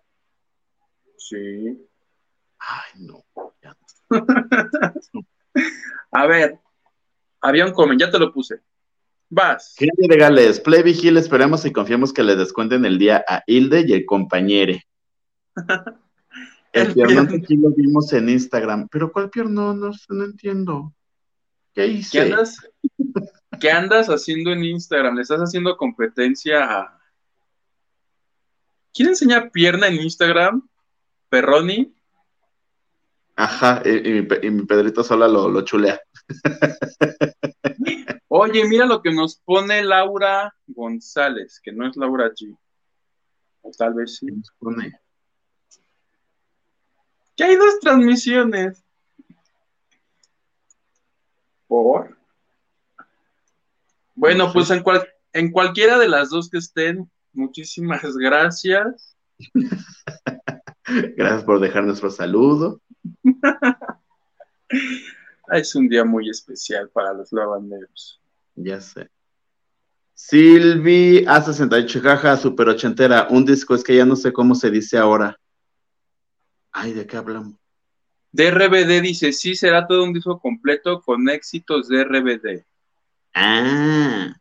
[1.17, 1.87] Sí.
[2.59, 3.23] Ay, no.
[3.61, 3.77] ya.
[6.11, 6.59] A ver,
[7.41, 8.61] había un comen, ya te lo puse.
[9.29, 9.75] Vas.
[9.77, 13.85] Henry de Gales, Play Vigil, esperemos y confiemos que le descuenten el día a Hilde
[13.87, 14.83] y el compañere.
[16.71, 18.89] El El piernón aquí lo vimos en Instagram.
[18.89, 19.79] ¿Pero cuál piernón?
[19.79, 20.93] No, no entiendo.
[21.73, 22.11] ¿Qué hice?
[22.11, 22.57] ¿Qué andas,
[23.61, 25.15] ¿Qué andas haciendo en Instagram?
[25.15, 26.99] ¿Le estás haciendo competencia a...
[28.95, 30.67] ¿Quién enseña pierna en Instagram?
[31.29, 31.93] ¿Perroni?
[33.35, 35.99] Ajá, y, y mi, pe- y mi Pedrito sola lo, lo chulea.
[38.29, 42.57] Oye, mira lo que nos pone Laura González, que no es Laura G.
[43.61, 44.27] O tal vez sí.
[44.27, 44.99] ¿Qué nos pone?
[47.35, 48.81] Que hay dos transmisiones.
[51.67, 52.17] ¿Por?
[54.13, 59.15] Bueno, pues en, cual- en cualquiera de las dos que estén, muchísimas gracias.
[60.87, 62.79] Gracias por dejar nuestro saludo.
[65.51, 68.19] Es un día muy especial para los lavanderos.
[68.55, 69.09] Ya sé.
[70.15, 73.27] Silvi A68, jaja, super ochentera.
[73.29, 75.39] Un disco, es que ya no sé cómo se dice ahora.
[76.71, 77.53] Ay, ¿de qué hablamos?
[78.31, 82.65] DRBD dice, sí, será todo un disco completo con éxitos de RBD.
[83.33, 84.35] Ah.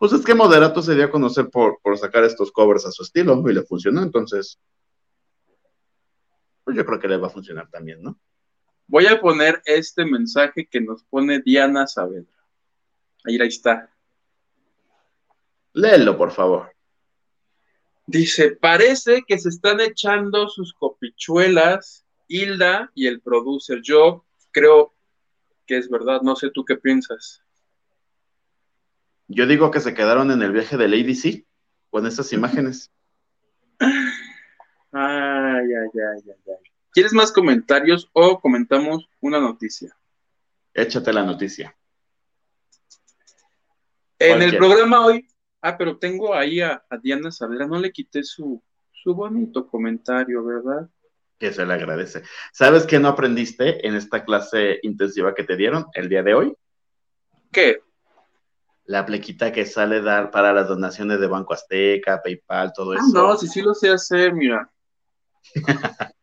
[0.00, 3.02] Pues es que Moderato se dio a conocer por, por sacar estos covers a su
[3.02, 4.58] estilo y le funcionó, entonces.
[6.64, 8.18] Pues yo creo que le va a funcionar también, ¿no?
[8.86, 12.32] Voy a poner este mensaje que nos pone Diana Saavedra.
[13.26, 13.94] Ahí, ahí está.
[15.74, 16.72] Léelo, por favor.
[18.06, 23.82] Dice, parece que se están echando sus copichuelas Hilda y el producer.
[23.82, 24.94] Yo creo
[25.66, 27.42] que es verdad, no sé tú qué piensas.
[29.32, 31.46] Yo digo que se quedaron en el viaje de Lady C
[31.88, 32.90] con esas imágenes.
[33.78, 33.88] Ay,
[34.92, 36.70] ay, ay, ay, ay.
[36.92, 39.96] ¿Quieres más comentarios o comentamos una noticia?
[40.74, 41.76] Échate la noticia.
[44.18, 45.28] En ¿Cuál el programa hoy,
[45.62, 48.60] ah, pero tengo ahí a, a Diana Saavedra, no le quité su,
[48.92, 50.90] su bonito comentario, ¿verdad?
[51.38, 52.24] Que se le agradece.
[52.52, 56.56] ¿Sabes qué no aprendiste en esta clase intensiva que te dieron el día de hoy?
[57.52, 57.80] ¿Qué?
[58.90, 63.12] La plequita que sale dar para las donaciones de Banco Azteca, PayPal, todo Ah, eso.
[63.14, 64.68] no, si sí lo sé hacer, mira.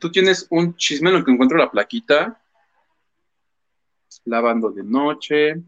[0.00, 2.42] Tú tienes un chisme en lo que encuentro la plaquita.
[4.24, 5.62] Lavando de noche.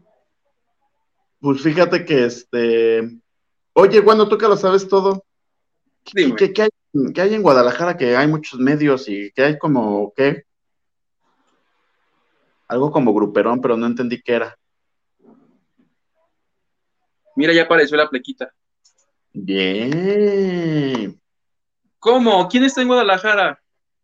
[1.39, 3.19] Pues fíjate que este.
[3.73, 5.23] Oye, bueno, tú que lo sabes todo.
[6.13, 6.35] Dime.
[6.35, 6.69] ¿Qué, qué hay,
[7.13, 7.95] qué hay en Guadalajara?
[7.95, 10.43] Que hay muchos medios y que hay como, ¿qué?
[12.69, 14.57] Algo como gruperón, pero no entendí qué era.
[17.35, 18.53] Mira, ya apareció la plaquita.
[19.33, 21.19] Bien.
[21.97, 22.47] ¿Cómo?
[22.47, 23.59] ¿Quién está en Guadalajara?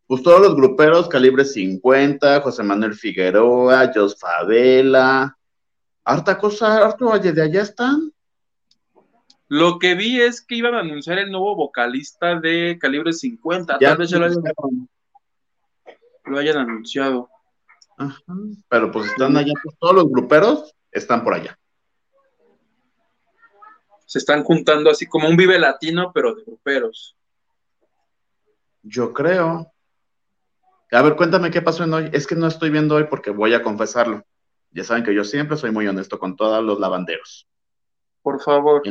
[0.08, 5.38] Pues todos los gruperos, calibre 50, José Manuel Figueroa, Jos Favela,
[6.04, 8.12] harta cosa, harto, oye, de allá están.
[9.48, 13.78] Lo que vi es que iban a anunciar el nuevo vocalista de calibre 50.
[13.80, 14.44] Ya Tal vez ya lo hayan,
[16.26, 17.30] lo hayan anunciado.
[17.98, 18.24] Ajá,
[18.68, 21.58] Pero pues están allá, pues, todos los gruperos están por allá.
[24.06, 27.16] Se están juntando así como un vive latino, pero de gruperos.
[28.84, 29.72] Yo creo.
[30.92, 32.10] A ver, cuéntame qué pasó en hoy.
[32.14, 34.24] Es que no estoy viendo hoy porque voy a confesarlo.
[34.72, 37.48] Ya saben que yo siempre soy muy honesto con todos los lavanderos.
[38.22, 38.84] Por favor.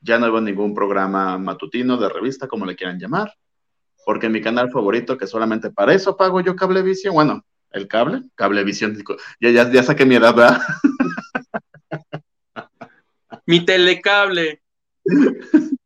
[0.00, 3.34] Ya no veo ningún programa matutino de revista, como le quieran llamar,
[4.06, 8.96] porque mi canal favorito, que solamente para eso pago yo Cablevisión, bueno, el cable, Cablevisión,
[9.40, 10.60] ya, ya, ya saqué mi edad, ¿verdad?
[13.46, 14.62] Mi telecable.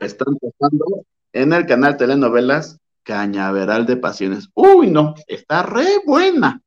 [0.00, 4.48] Están pasando en el canal Telenovelas Cañaveral de Pasiones.
[4.54, 6.62] Uy, no, está re buena.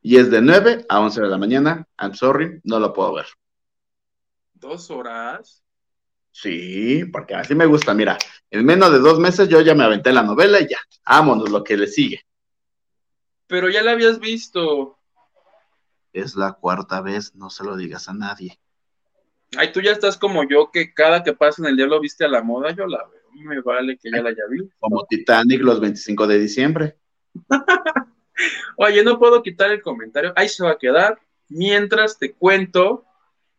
[0.00, 1.86] Y es de 9 a 11 de la mañana.
[1.98, 3.26] I'm sorry, no lo puedo ver.
[4.54, 5.61] Dos horas.
[6.32, 7.94] Sí, porque así me gusta.
[7.94, 8.18] Mira,
[8.50, 10.78] en menos de dos meses yo ya me aventé la novela y ya.
[11.06, 12.22] Vámonos, lo que le sigue.
[13.46, 14.98] Pero ya la habías visto.
[16.12, 18.58] Es la cuarta vez, no se lo digas a nadie.
[19.56, 22.28] Ay, tú ya estás como yo, que cada que pasa en el diablo viste a
[22.28, 23.22] la moda, yo la veo.
[23.34, 24.74] Me vale que ya la haya visto.
[24.78, 26.96] Como Titanic los 25 de diciembre.
[28.76, 30.32] Oye, no puedo quitar el comentario.
[30.36, 31.18] Ahí se va a quedar.
[31.48, 33.04] Mientras te cuento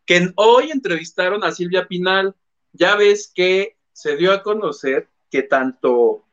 [0.04, 2.34] que hoy entrevistaron a Silvia Pinal.
[2.74, 6.24] Ya ves que se dio a conocer que tanto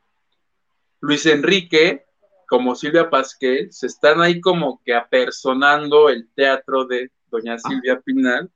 [1.00, 2.04] Luis Enrique
[2.48, 8.50] como Silvia Pasquel se están ahí como que apersonando el teatro de doña Silvia Pinal,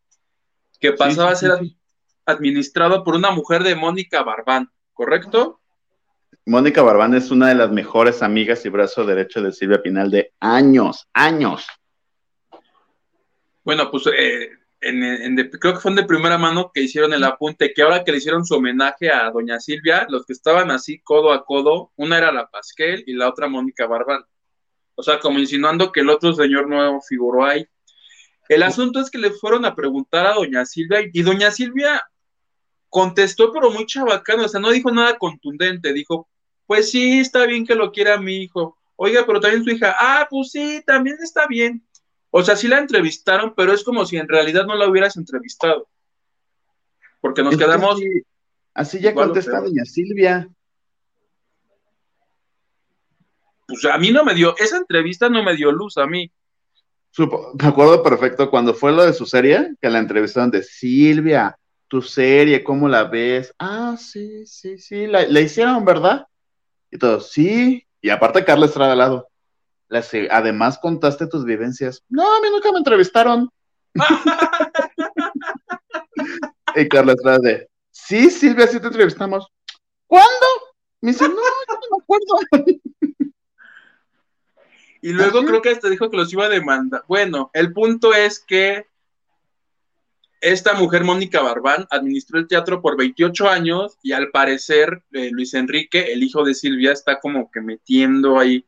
[0.79, 1.77] que pasaba Sí, sí, a ser sí.
[2.27, 5.61] administrado por una mujer de Mónica Barbán, ¿correcto?
[6.45, 10.33] Mónica Barbán es una de las mejores amigas y brazo derecho de Silvia Pinal de
[10.41, 11.67] años, años.
[13.65, 14.51] Bueno, pues eh,
[14.81, 18.13] en, de- creo que fue de primera mano que hicieron el apunte, que ahora que
[18.13, 22.19] le hicieron su homenaje a doña Silvia, los que estaban así codo a codo, una
[22.19, 24.25] era la Pasquel y la otra Mónica Barbán.
[24.95, 27.67] O sea, como insinuando que el otro señor no figuró ahí.
[28.49, 32.03] El asunto es que le fueron a preguntar a doña Silvia y doña Silvia
[32.89, 36.29] contestó, pero muy chabacano, o sea, no dijo nada contundente, dijo,
[36.67, 38.79] pues sí, está bien que lo quiera mi hijo.
[38.97, 41.86] Oiga, pero también su hija, ah, pues sí, también está bien.
[42.39, 45.89] O sea, sí la entrevistaron, pero es como si en realidad no la hubieras entrevistado.
[47.23, 48.23] Porque nos quedamos, así,
[48.75, 50.47] así ya contesta doña Silvia.
[53.67, 56.31] pues a mí no me dio, esa entrevista no me dio luz a mí.
[57.11, 61.59] Supo- me acuerdo perfecto cuando fue lo de su serie, que la entrevistaron de Silvia,
[61.89, 63.51] tu serie, ¿cómo la ves?
[63.59, 66.27] Ah, sí, sí, sí, la, la hicieron, ¿verdad?
[66.91, 67.87] Y todo, sí.
[68.03, 69.29] Y aparte Carla Estrada al lado.
[70.31, 72.03] Además contaste tus vivencias.
[72.09, 73.51] No, a mí nunca me entrevistaron.
[76.75, 79.47] y Carla Estrada de, sí, Silvia, sí te entrevistamos.
[80.07, 80.47] ¿Cuándo?
[81.01, 82.39] Me dice, no, yo no me acuerdo.
[85.03, 87.05] Y luego creo que hasta dijo que los iba a demandar.
[87.07, 88.87] Bueno, el punto es que
[90.41, 95.55] esta mujer, Mónica Barbán, administró el teatro por 28 años y al parecer eh, Luis
[95.55, 98.67] Enrique, el hijo de Silvia, está como que metiendo ahí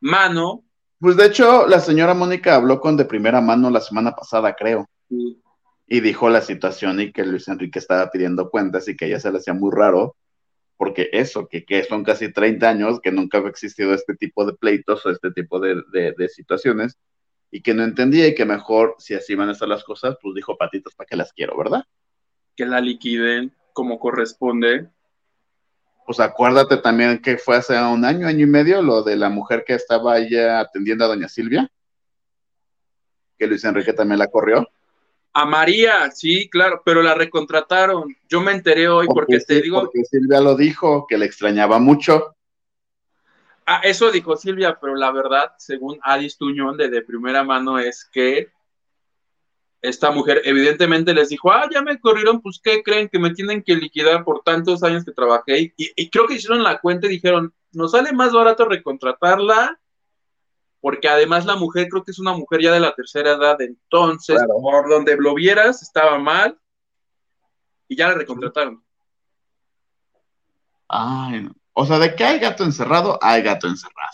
[0.00, 0.64] mano.
[1.00, 4.86] Pues de hecho, la señora Mónica habló con de primera mano la semana pasada, creo.
[5.08, 5.38] Y,
[5.86, 9.30] y dijo la situación y que Luis Enrique estaba pidiendo cuentas y que ella se
[9.30, 10.16] le hacía muy raro,
[10.76, 14.54] porque eso, que, que son casi 30 años que nunca había existido este tipo de
[14.54, 16.96] pleitos o este tipo de, de- de situaciones,
[17.50, 20.34] y que no entendía y que mejor, si así van a estar las cosas, pues
[20.34, 21.84] dijo patitas para que las quiero, ¿verdad?
[22.56, 24.88] Que la liquiden como corresponde.
[26.08, 29.62] Pues acuérdate también que fue hace un año, año y medio, lo de la mujer
[29.66, 31.70] que estaba allá atendiendo a doña Silvia,
[33.38, 34.66] que Luis Enrique también la corrió.
[35.34, 38.16] A María, sí, claro, pero la recontrataron.
[38.26, 39.82] Yo me enteré hoy porque, te sí, digo.
[39.82, 42.34] Porque Silvia lo dijo, que le extrañaba mucho.
[43.66, 48.08] Ah, eso dijo Silvia, pero la verdad, según Adis Tuñón de, de primera mano, es
[48.10, 48.50] que
[49.80, 53.08] esta mujer evidentemente les dijo, ah, ya me corrieron, pues ¿qué creen?
[53.08, 55.72] Que me tienen que liquidar por tantos años que trabajé.
[55.76, 59.78] Y, y creo que hicieron la cuenta y dijeron, nos sale más barato recontratarla,
[60.80, 64.36] porque además la mujer creo que es una mujer ya de la tercera edad, entonces,
[64.36, 64.54] Claro.
[64.60, 66.58] por donde lo vieras, estaba mal,
[67.88, 68.82] y ya la recontrataron.
[70.88, 71.54] Ay, no.
[71.72, 74.12] O sea, de que hay gato encerrado, hay gato encerrado.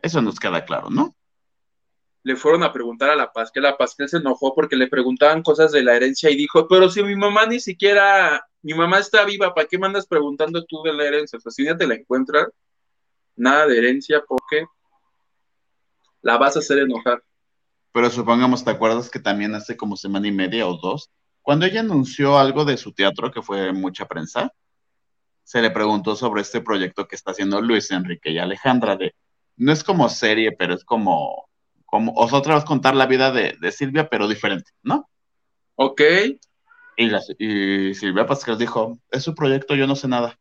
[0.00, 1.14] Eso nos queda claro, ¿no?
[2.24, 5.72] Le fueron a preguntar a la Pasquel, la Pasquel se enojó porque le preguntaban cosas
[5.72, 9.54] de la herencia y dijo, pero si mi mamá ni siquiera, mi mamá está viva,
[9.54, 11.36] ¿para qué me andas preguntando tú de la herencia?
[11.36, 12.48] O sea, si ya te la encuentras,
[13.36, 14.64] nada de herencia porque
[16.22, 17.22] la vas a hacer enojar.
[17.92, 21.10] Pero supongamos, ¿te acuerdas que también hace como semana y media o dos,
[21.42, 24.50] cuando ella anunció algo de su teatro, que fue mucha prensa,
[25.42, 29.14] se le preguntó sobre este proyecto que está haciendo Luis Enrique y Alejandra, de,
[29.56, 31.50] no es como serie, pero es como,
[31.94, 35.08] como, o sea, otra vez contar la vida de, de Silvia, pero diferente, ¿no?
[35.76, 36.00] ¿Ok?
[36.96, 40.36] Y, la- y Silvia Pascal dijo, es su proyecto, yo no sé nada.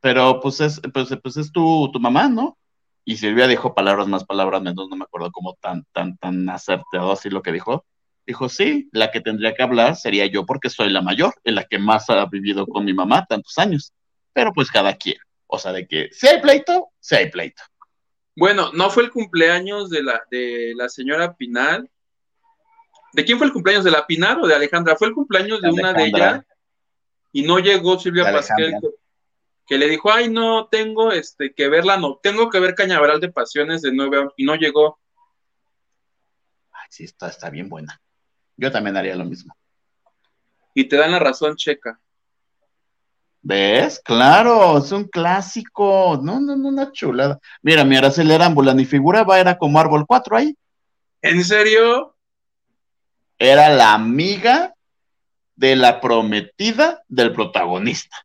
[0.00, 2.56] Pero pues es, pues, pues es tu, tu mamá, ¿no?
[3.04, 7.10] Y Silvia dijo palabras más, palabras menos, no me acuerdo cómo tan, tan, tan acertado
[7.10, 7.84] así lo que dijo.
[8.24, 11.64] Dijo, sí, la que tendría que hablar sería yo porque soy la mayor, y la
[11.64, 13.92] que más ha vivido con mi mamá tantos años.
[14.32, 15.16] Pero pues cada quien.
[15.48, 17.64] O sea, de que si hay pleito, si hay pleito.
[18.34, 21.90] Bueno, no fue el cumpleaños de la, de la señora Pinal.
[23.12, 23.84] ¿De quién fue el cumpleaños?
[23.84, 24.96] ¿De la Pinar o de Alejandra?
[24.96, 26.42] Fue el cumpleaños de una de ellas
[27.32, 28.78] y no llegó Silvia Pasquel
[29.66, 33.32] que le dijo, ay, no, tengo este que verla, no, tengo que ver Cañaveral de
[33.32, 35.00] Pasiones de nueve años y no llegó.
[36.72, 38.00] Ay, sí, está, está bien buena.
[38.56, 39.56] Yo también haría lo mismo.
[40.74, 42.00] Y te dan la razón, checa.
[43.42, 44.00] ¿Ves?
[44.04, 46.18] Claro, es un clásico.
[46.22, 47.40] No, no, no, una chulada.
[47.60, 50.56] Mira, mi Araceli Arámbula, ni figuraba, era como Árbol 4 ahí.
[51.20, 52.14] ¿En serio?
[53.38, 54.74] Era la amiga
[55.56, 58.16] de la prometida del protagonista.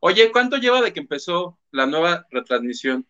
[0.00, 3.06] Oye, ¿cuánto lleva de que empezó la nueva retransmisión?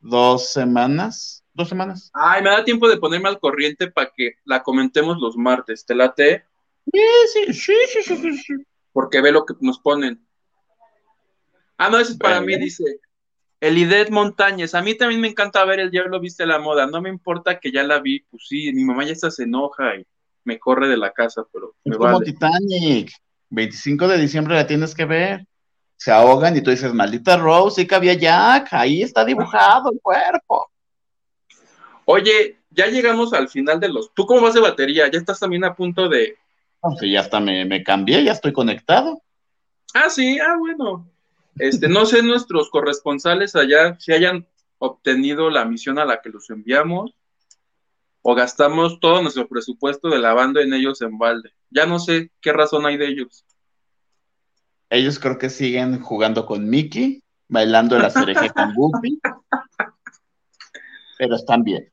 [0.00, 1.44] Dos semanas.
[1.54, 2.10] Dos semanas.
[2.12, 5.86] Ay, me da tiempo de ponerme al corriente para que la comentemos los martes.
[5.86, 6.44] ¿Te late?
[6.92, 7.00] Sí,
[7.32, 8.54] sí, sí, sí, sí, sí, sí.
[8.98, 10.26] Porque ve lo que nos ponen.
[11.76, 12.82] Ah, no, eso es para mí, dice.
[13.60, 14.74] Elidet Montañez.
[14.74, 16.88] A mí también me encanta ver El Diablo Viste la Moda.
[16.88, 18.18] No me importa que ya la vi.
[18.28, 20.04] Pues sí, mi mamá ya está se enoja y
[20.42, 22.24] me corre de la casa, pero me Es como vale.
[22.24, 23.12] Titanic.
[23.50, 25.46] 25 de diciembre la tienes que ver.
[25.94, 28.70] Se ahogan y tú dices, maldita Rose, sí que había Jack.
[28.72, 30.72] Ahí está dibujado el cuerpo.
[32.04, 34.12] Oye, ya llegamos al final de los.
[34.12, 35.08] ¿Tú cómo vas de batería?
[35.08, 36.36] ¿Ya estás también a punto de.
[36.82, 39.22] Aunque ya hasta me, me cambié, ya estoy conectado.
[39.94, 41.10] Ah, sí, ah, bueno.
[41.58, 44.46] Este, no sé nuestros corresponsales allá si hayan
[44.78, 47.14] obtenido la misión a la que los enviamos
[48.22, 51.52] o gastamos todo nuestro presupuesto de la banda en ellos en balde.
[51.70, 53.44] Ya no sé qué razón hay de ellos.
[54.90, 59.20] Ellos creo que siguen jugando con Mickey, bailando la cereje con Goofy.
[61.18, 61.92] Pero están bien.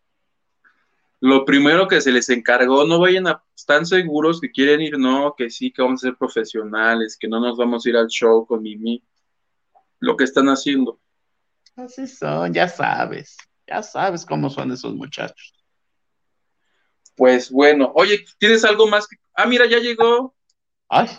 [1.26, 5.34] Lo primero que se les encargó, no vayan a, están seguros que quieren ir, no,
[5.36, 8.46] que sí, que vamos a ser profesionales, que no nos vamos a ir al show
[8.46, 9.04] con Mimi.
[10.02, 11.00] Lo que están haciendo.
[11.76, 13.38] Así son, ya sabes.
[13.66, 15.56] Ya sabes cómo son esos muchachos.
[17.16, 19.08] Pues bueno, oye, ¿tienes algo más?
[19.08, 20.36] que- Ah, mira, ya llegó
[20.90, 21.10] Ay,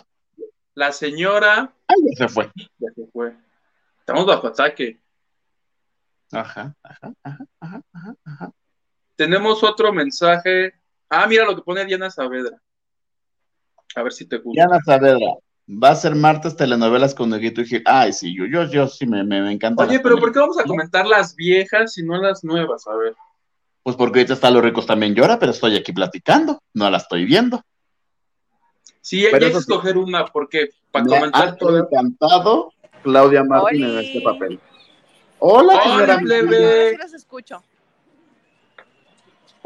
[0.73, 1.75] la señora.
[1.85, 2.49] ay, ya se fue.
[2.79, 3.35] Ya se fue.
[3.99, 5.01] Estamos bajo ataque.
[6.31, 8.51] Ajá, ajá, ajá, ajá, ajá, ajá.
[9.17, 10.73] Tenemos otro mensaje.
[11.09, 12.61] Ah, mira lo que pone Diana Saavedra.
[13.95, 14.51] A ver si te gusta.
[14.61, 15.33] Diana Saavedra,
[15.67, 17.83] va a ser martes telenovelas con Neguito y Gil.
[17.85, 19.83] Ay, sí, yo, yo, yo sí me, me, me encanta.
[19.83, 22.87] Oye, pero ¿por qué vamos a comentar las viejas y no las nuevas?
[22.87, 23.15] A ver.
[23.81, 27.25] Pues porque ahorita está Los Ricos también llora, pero estoy aquí platicando, no la estoy
[27.25, 27.63] viendo.
[29.01, 29.71] Sí, hay que eso sí.
[29.71, 31.85] escoger una, porque para Me comentar todas.
[31.89, 34.59] encantado Claudia Martín en este papel.
[35.39, 36.13] Hola, Hola, señora.
[36.15, 37.63] Ahora sí los escucho.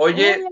[0.03, 0.43] Oye,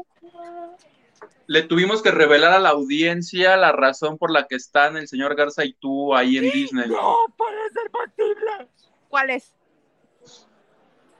[1.47, 5.35] le tuvimos que revelar a la audiencia la razón por la que están el señor
[5.35, 6.87] Garza y tú ahí en Disney.
[6.87, 8.67] ¡No puede ser posible!
[9.09, 9.53] ¿Cuál es?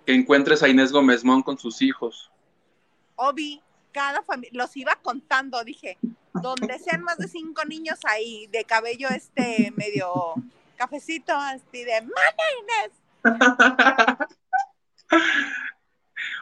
[0.05, 2.31] que encuentres a Inés Gómez Mon con sus hijos.
[3.15, 3.61] Obi,
[3.91, 5.97] cada familia, los iba contando, dije,
[6.33, 10.33] donde sean más de cinco niños ahí, de cabello este medio
[10.77, 12.91] cafecito, así de ¡Mana Inés!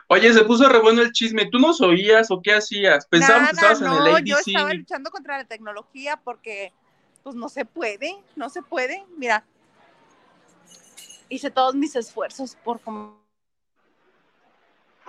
[0.10, 1.50] Oye, se puso re bueno el chisme.
[1.50, 3.06] ¿Tú nos oías o qué hacías?
[3.08, 4.48] Pensábamos que estabas en no, el yo ABC.
[4.48, 6.74] estaba luchando contra la tecnología porque
[7.24, 9.06] pues no se puede, no se puede.
[9.18, 9.44] Mira,
[11.28, 13.22] hice todos mis esfuerzos por como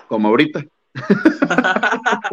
[0.09, 0.64] Como ahorita.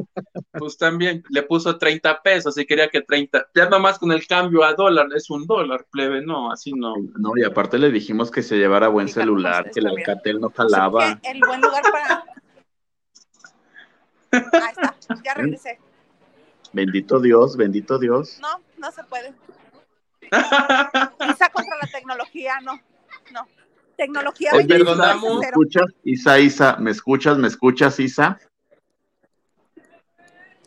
[0.53, 3.49] pues también le puso 30 pesos y quería que 30.
[3.53, 6.25] Ya nomás con el cambio a dólar es un dólar, plebe.
[6.25, 6.95] No, así no.
[7.19, 9.87] No, y aparte le dijimos que se llevara buen celular, que el.
[9.87, 11.19] Alcatel no o sea, jalaba.
[11.21, 12.25] que el buen lugar para.
[14.35, 15.79] Ahí está, ya regresé.
[16.73, 18.39] Bendito Dios, bendito Dios.
[18.41, 19.33] No, no se puede.
[20.21, 22.79] Quizá contra la tecnología, no,
[23.31, 23.47] no.
[23.95, 25.39] Tecnología Oye, Isa, perdonamos.
[25.39, 25.85] ¿me escuchas?
[26.03, 27.37] Isa, Isa, ¿me escuchas?
[27.37, 28.39] ¿Me escuchas, Isa?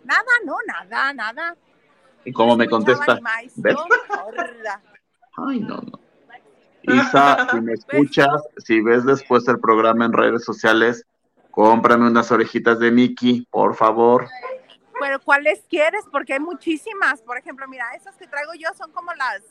[0.05, 1.57] Nada, no, nada, nada.
[2.25, 3.21] ¿Y cómo me escuchaba contesta?
[5.37, 6.01] Ay, no, no.
[6.83, 11.05] Isa, si me escuchas, si ves después el programa en redes sociales,
[11.59, 14.29] cómprame unas orejitas de Mickey, por favor.
[15.01, 16.05] Pero ¿cuáles quieres?
[16.13, 17.21] Porque hay muchísimas.
[17.21, 19.43] Por ejemplo, mira, esas que traigo yo son como las,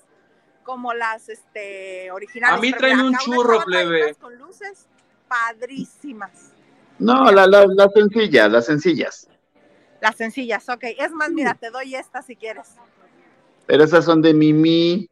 [0.64, 2.58] como las, este, originales.
[2.58, 4.16] A mí mira, un churro, plebe.
[4.16, 4.88] Con luces
[5.28, 6.54] padrísimas.
[6.98, 9.28] No, la- la- las sencillas, las sencillas.
[10.00, 10.84] Las sencillas, ok.
[10.98, 12.70] Es más, mira, te doy esta si quieres.
[13.66, 15.10] Pero esas son de Mimi.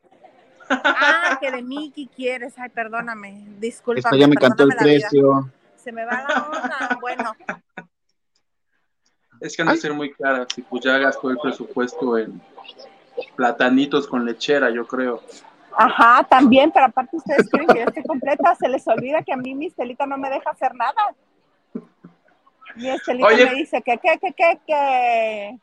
[0.70, 2.54] Ah, que de Mickey quieres.
[2.58, 3.48] Ay, perdóname.
[3.60, 4.00] Disculpa.
[4.00, 5.52] Esta ya me cantó el precio.
[5.86, 6.98] Se me va la onda.
[7.00, 7.36] Bueno,
[9.40, 12.42] Es que han de ser muy caras y pues ya gastó el presupuesto en
[13.36, 15.22] platanitos con lechera, yo creo.
[15.78, 19.38] Ajá, también, pero aparte ustedes quieren que yo esté completa, se les olvida que a
[19.38, 21.16] mí mi Estelita no me deja hacer nada.
[22.76, 23.46] Mi Estelita Oye.
[23.46, 25.60] me dice que, que, que, que, que.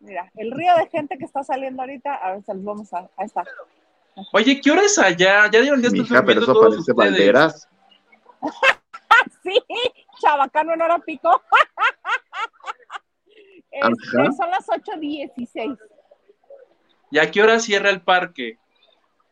[0.00, 3.00] Mira, el río de gente que está saliendo ahorita, a ver, se los vamos a,
[3.18, 3.44] ahí está.
[4.32, 5.50] Oye, ¿qué hora es allá?
[5.50, 6.96] Ya llevan días que Mija, estoy pero eso todos parece ustedes.
[6.96, 7.68] banderas.
[9.42, 9.62] Sí,
[10.20, 11.42] chabacano en hora pico.
[13.74, 15.78] Este, son las 8.16.
[17.10, 18.58] ¿Y a qué hora cierra el parque?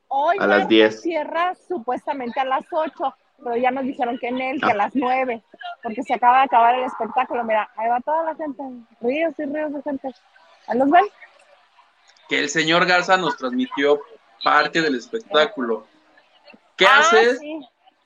[0.08, 1.02] Hoy A las martes 10.
[1.02, 3.14] cierra supuestamente a las 8,
[3.44, 4.72] pero ya nos dijeron que en él, que Ah.
[4.72, 5.42] a las 9,
[5.82, 7.44] porque se acaba de acabar el espectáculo.
[7.44, 8.62] Mira, ahí va toda la gente,
[9.02, 10.08] ríos y ríos de gente.
[10.66, 11.04] ¿Ahí los ven?
[12.28, 14.00] Que el señor Garza nos transmitió
[14.42, 15.86] parte del espectáculo.
[16.76, 17.38] ¿Qué Ah, haces?
[17.40, 17.60] sí.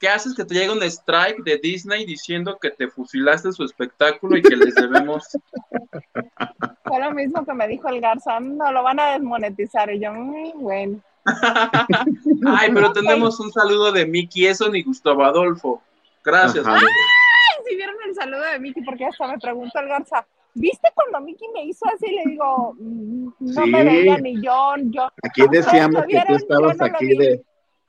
[0.05, 4.37] ¿Qué haces que te llegue un strike de Disney diciendo que te fusilaste su espectáculo
[4.37, 5.25] y que les debemos?
[6.85, 9.91] Fue lo mismo que me dijo el Garza, no lo van a desmonetizar.
[9.91, 11.01] Y yo, "Mm, bueno.
[12.47, 15.81] Ay, pero tenemos un saludo de Mickey Eso y Gustavo Adolfo.
[16.23, 16.67] Gracias.
[16.67, 16.75] Ajá.
[16.75, 16.89] Mickey.
[16.89, 21.19] Ay, si vieron el saludo de Miki, porque hasta me preguntó el Garza, ¿viste cuando
[21.23, 22.11] Miki me hizo así?
[22.11, 23.71] Le digo, "Mm, no Sí.
[23.71, 25.09] me veía ni yo, yo.
[25.23, 27.17] Aquí decíamos ¿Lo que tú estabas no aquí vi.
[27.17, 27.43] de,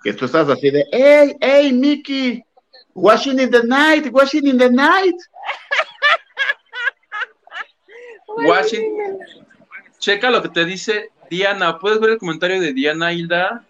[0.06, 2.46] que tú estabas así de, hey, hey, Mickey,
[2.94, 5.16] washing in the night, washing in the night.
[8.28, 9.18] Washington.
[9.98, 11.80] Checa lo que te dice Diana.
[11.80, 13.66] ¿Puedes ver el comentario de Diana Hilda?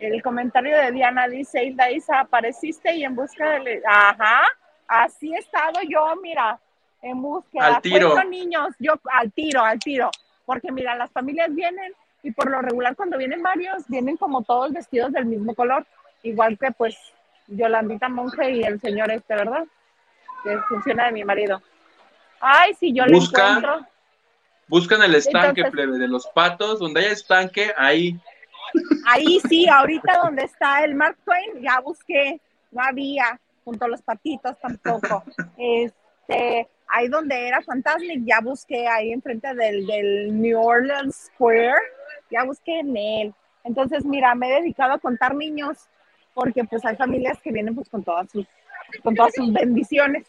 [0.00, 3.80] El comentario de Diana dice, Hilda Isa, apareciste y en busca de...
[3.86, 4.42] Ajá,
[4.88, 6.58] así he estado yo, mira,
[7.02, 7.76] en búsqueda.
[7.76, 8.14] Al tiro.
[8.14, 10.10] Cuento niños, yo al tiro, al tiro.
[10.44, 14.72] Porque mira, las familias vienen y por lo regular cuando vienen varios, vienen como todos
[14.72, 15.86] vestidos del mismo color.
[16.22, 16.96] Igual que pues
[17.48, 19.64] Yolandita Monje y el señor este, ¿verdad?
[20.44, 21.60] Que funciona de mi marido.
[22.40, 23.42] Ay, si yo Busca.
[23.42, 23.86] lo encuentro.
[24.68, 26.78] Buscan el estanque, Entonces- plebe, de los patos.
[26.78, 28.18] Donde haya estanque, ahí.
[29.06, 32.40] Ahí sí, ahorita donde está el Mark Twain, ya busqué,
[32.70, 35.24] no había, junto a los patitos tampoco.
[35.58, 41.74] Este, ahí donde era Fantasmic, ya busqué ahí enfrente del, del New Orleans Square,
[42.32, 43.34] ya busqué en él.
[43.64, 45.78] Entonces, mira, me he dedicado a contar niños,
[46.34, 48.46] porque pues hay familias que vienen pues con todas sus,
[49.02, 50.26] con todas sus bendiciones.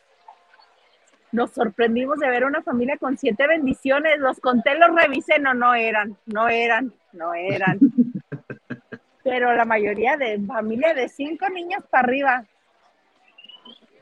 [1.31, 5.73] Nos sorprendimos de ver una familia con siete bendiciones, los conté, los revisé, no, no
[5.73, 7.79] eran, no eran, no eran
[9.23, 12.45] pero la mayoría de familia de cinco niños para arriba.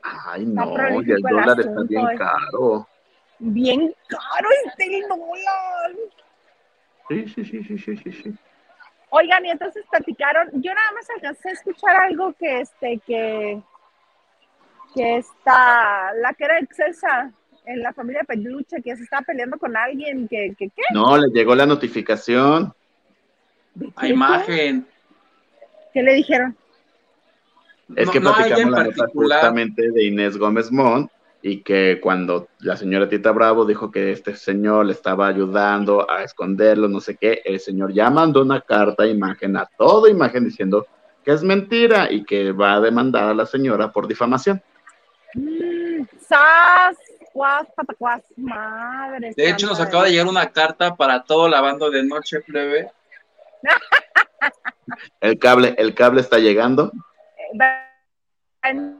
[0.02, 2.16] Ay, no, ya el el dólar está bien eh.
[2.18, 2.88] caro.
[3.38, 5.96] Bien caro este dólar.
[7.12, 8.34] Sí, sí, sí, sí, sí, sí, sí.
[9.10, 13.60] Oigan, y entonces platicaron, yo nada más alcancé a escuchar algo que este, que,
[14.94, 17.30] que está, la que era excelsa
[17.66, 20.82] en la familia Peluche, que se estaba peleando con alguien, que, que ¿qué?
[20.94, 22.72] No, le llegó la notificación.
[23.96, 24.86] A imagen.
[25.92, 26.56] ¿Qué le dijeron?
[27.94, 31.10] Es No- que platicamos la nota justamente de Inés Gómez Mont
[31.42, 36.22] y que cuando la señora Tita Bravo dijo que este señor le estaba ayudando a
[36.22, 40.86] esconderlo, no sé qué, el señor ya mandó una carta, imagen, a toda imagen diciendo
[41.24, 44.62] que es mentira y que va a demandar a la señora por difamación.
[45.34, 46.96] Mm, ¡Sas!
[47.32, 48.22] ¡Cuas, patacuas!
[48.36, 49.32] Madre.
[49.36, 52.90] De hecho, nos acaba de llegar una carta para todo la banda de noche, plebe.
[55.20, 56.92] El cable, el cable está llegando.
[58.62, 58.92] Eh,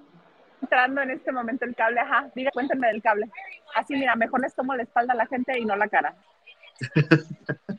[0.73, 2.01] entrando en este momento el cable.
[2.01, 3.29] Ajá, diga, cuéntenme del cable.
[3.75, 6.15] Así, mira, mejor les tomo la espalda a la gente y no la cara.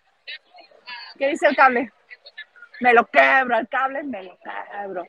[1.18, 1.92] ¿Qué dice el cable?
[2.82, 5.06] Me lo quebro, el cable me lo quebro.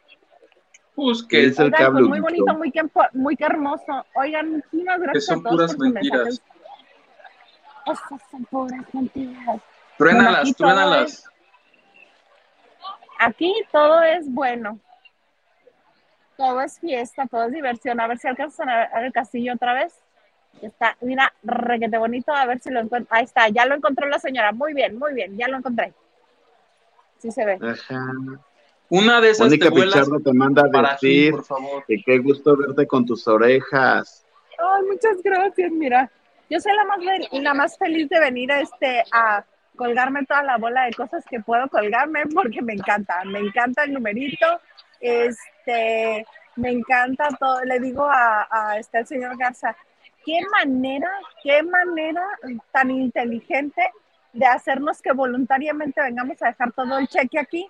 [0.95, 1.99] Pues ¿Qué que dice el Oigan, cable?
[2.01, 4.07] pues muy bonito, muy, que- muy que hermoso.
[4.15, 6.25] Oigan, muchísimas gracias son a todos puras por mentiras.
[6.25, 6.43] mensajes.
[7.87, 9.61] Esas son puras mentiras.
[9.99, 11.25] truénalas.
[13.19, 14.81] Aquí todo es bueno.
[16.37, 18.01] Todo es fiesta, todo es diversión.
[18.01, 19.95] A ver si alcanzan a ver el castillo otra vez.
[20.63, 22.33] Está, mira, requete bonito.
[22.33, 23.15] A ver si lo encuentro.
[23.15, 24.53] Ahí está, ya lo encontró la señora.
[24.53, 25.93] Muy bien, muy bien, ya lo encontré.
[27.19, 27.59] Sí se ve.
[27.63, 28.13] Ajá.
[28.91, 31.85] Una de esas Mónica Pichardo te manda a ti, decir por favor.
[31.87, 34.25] que qué gusto verte con tus orejas.
[34.59, 36.11] Ay, muchas gracias, mira.
[36.51, 36.99] Yo soy la más,
[37.33, 39.45] la más feliz de venir a, este, a
[39.77, 43.25] colgarme toda la bola de cosas que puedo colgarme porque me encanta.
[43.25, 44.47] Me encanta el numerito.
[45.01, 46.27] Este,
[46.57, 47.63] me encanta todo.
[47.65, 49.77] Le digo a, a este, señor Garza,
[50.25, 51.11] qué manera,
[51.43, 52.27] qué manera
[52.73, 53.83] tan inteligente
[54.33, 57.69] de hacernos que voluntariamente vengamos a dejar todo el cheque aquí,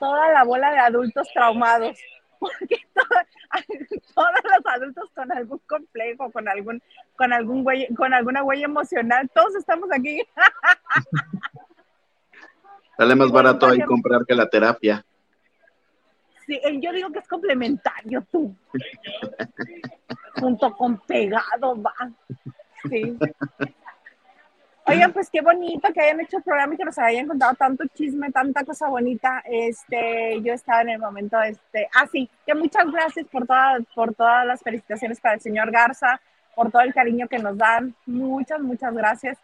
[0.00, 1.98] toda la bola de adultos traumados.
[2.42, 3.52] Porque todo-
[4.16, 6.82] todos los adultos con algún complejo, con algún,
[7.16, 10.20] con algún güey, con alguna huella emocional, todos estamos aquí.
[12.96, 15.04] Sale más barato ahí comprar que la terapia.
[16.46, 18.54] Sí, yo digo que es complementario tú.
[20.36, 21.94] Junto con pegado, va.
[22.88, 23.16] Sí.
[24.84, 27.84] Oigan, pues qué bonito que hayan hecho el programa y que nos hayan contado tanto
[27.94, 29.40] chisme, tanta cosa bonita.
[29.44, 34.12] Este, yo estaba en el momento, este, ah, sí, que muchas gracias por todas, por
[34.14, 36.20] todas las felicitaciones para el señor Garza,
[36.56, 37.94] por todo el cariño que nos dan.
[38.06, 39.38] Muchas, muchas gracias.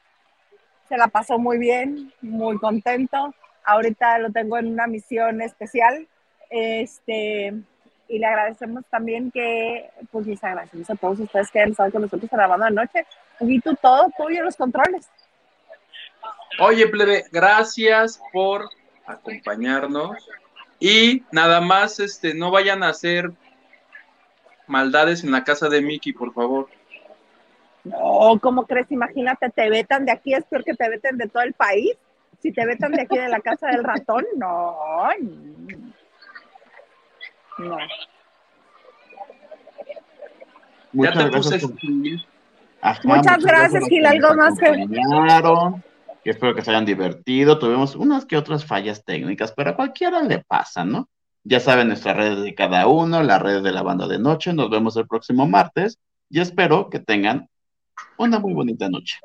[0.88, 3.32] Se la pasó muy bien, muy contento.
[3.64, 6.08] Ahorita lo tengo en una misión especial.
[6.50, 7.54] Este,
[8.08, 12.02] y le agradecemos también que, pues les agradecemos a todos ustedes que han estado con
[12.02, 13.06] nosotros grabando anoche.
[13.40, 15.08] Y tú todo tuyo, los controles.
[16.58, 18.68] Oye, plebe, gracias por
[19.06, 20.28] acompañarnos.
[20.80, 23.30] Y nada más, este, no vayan a hacer
[24.66, 26.68] maldades en la casa de Mickey, por favor.
[27.84, 28.90] No, ¿cómo crees?
[28.90, 31.92] Imagínate, te vetan de aquí, es peor que te veten de todo el país.
[32.40, 34.76] Si te vetan de aquí de la casa del ratón, no.
[37.59, 37.76] No.
[40.93, 41.80] Ya te Muchas puse gracias por-
[42.80, 44.86] Ajá, Muchas gracias, Gil, algo más que-
[46.22, 47.59] que espero que se hayan divertido.
[47.59, 51.09] Tuvimos unas que otras fallas técnicas, pero a cualquiera le pasa, ¿no?
[51.44, 54.52] Ya saben nuestras redes de cada uno, las redes de la banda de noche.
[54.52, 55.98] Nos vemos el próximo martes
[56.30, 57.48] y espero que tengan
[58.16, 59.18] una muy bonita noche.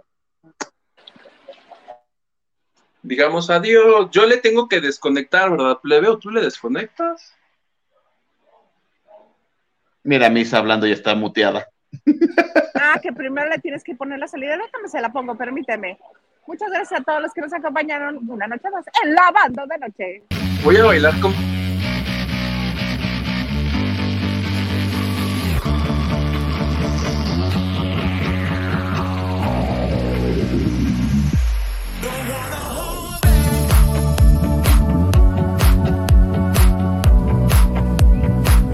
[3.02, 4.10] Digamos adiós.
[4.12, 6.08] Yo le tengo que desconectar, ¿verdad, plebe?
[6.08, 7.36] ¿O tú le desconectas?
[10.04, 11.68] Mira, Misa hablando ya está muteada.
[12.76, 14.58] Ah, que primero le tienes que poner la salida.
[14.58, 15.98] Déjame, se la pongo, permíteme.
[16.46, 19.78] Muchas gracias a todos los que nos acompañaron una noche más en la banda de
[19.78, 20.24] noche.
[20.64, 21.34] Voy a bailar con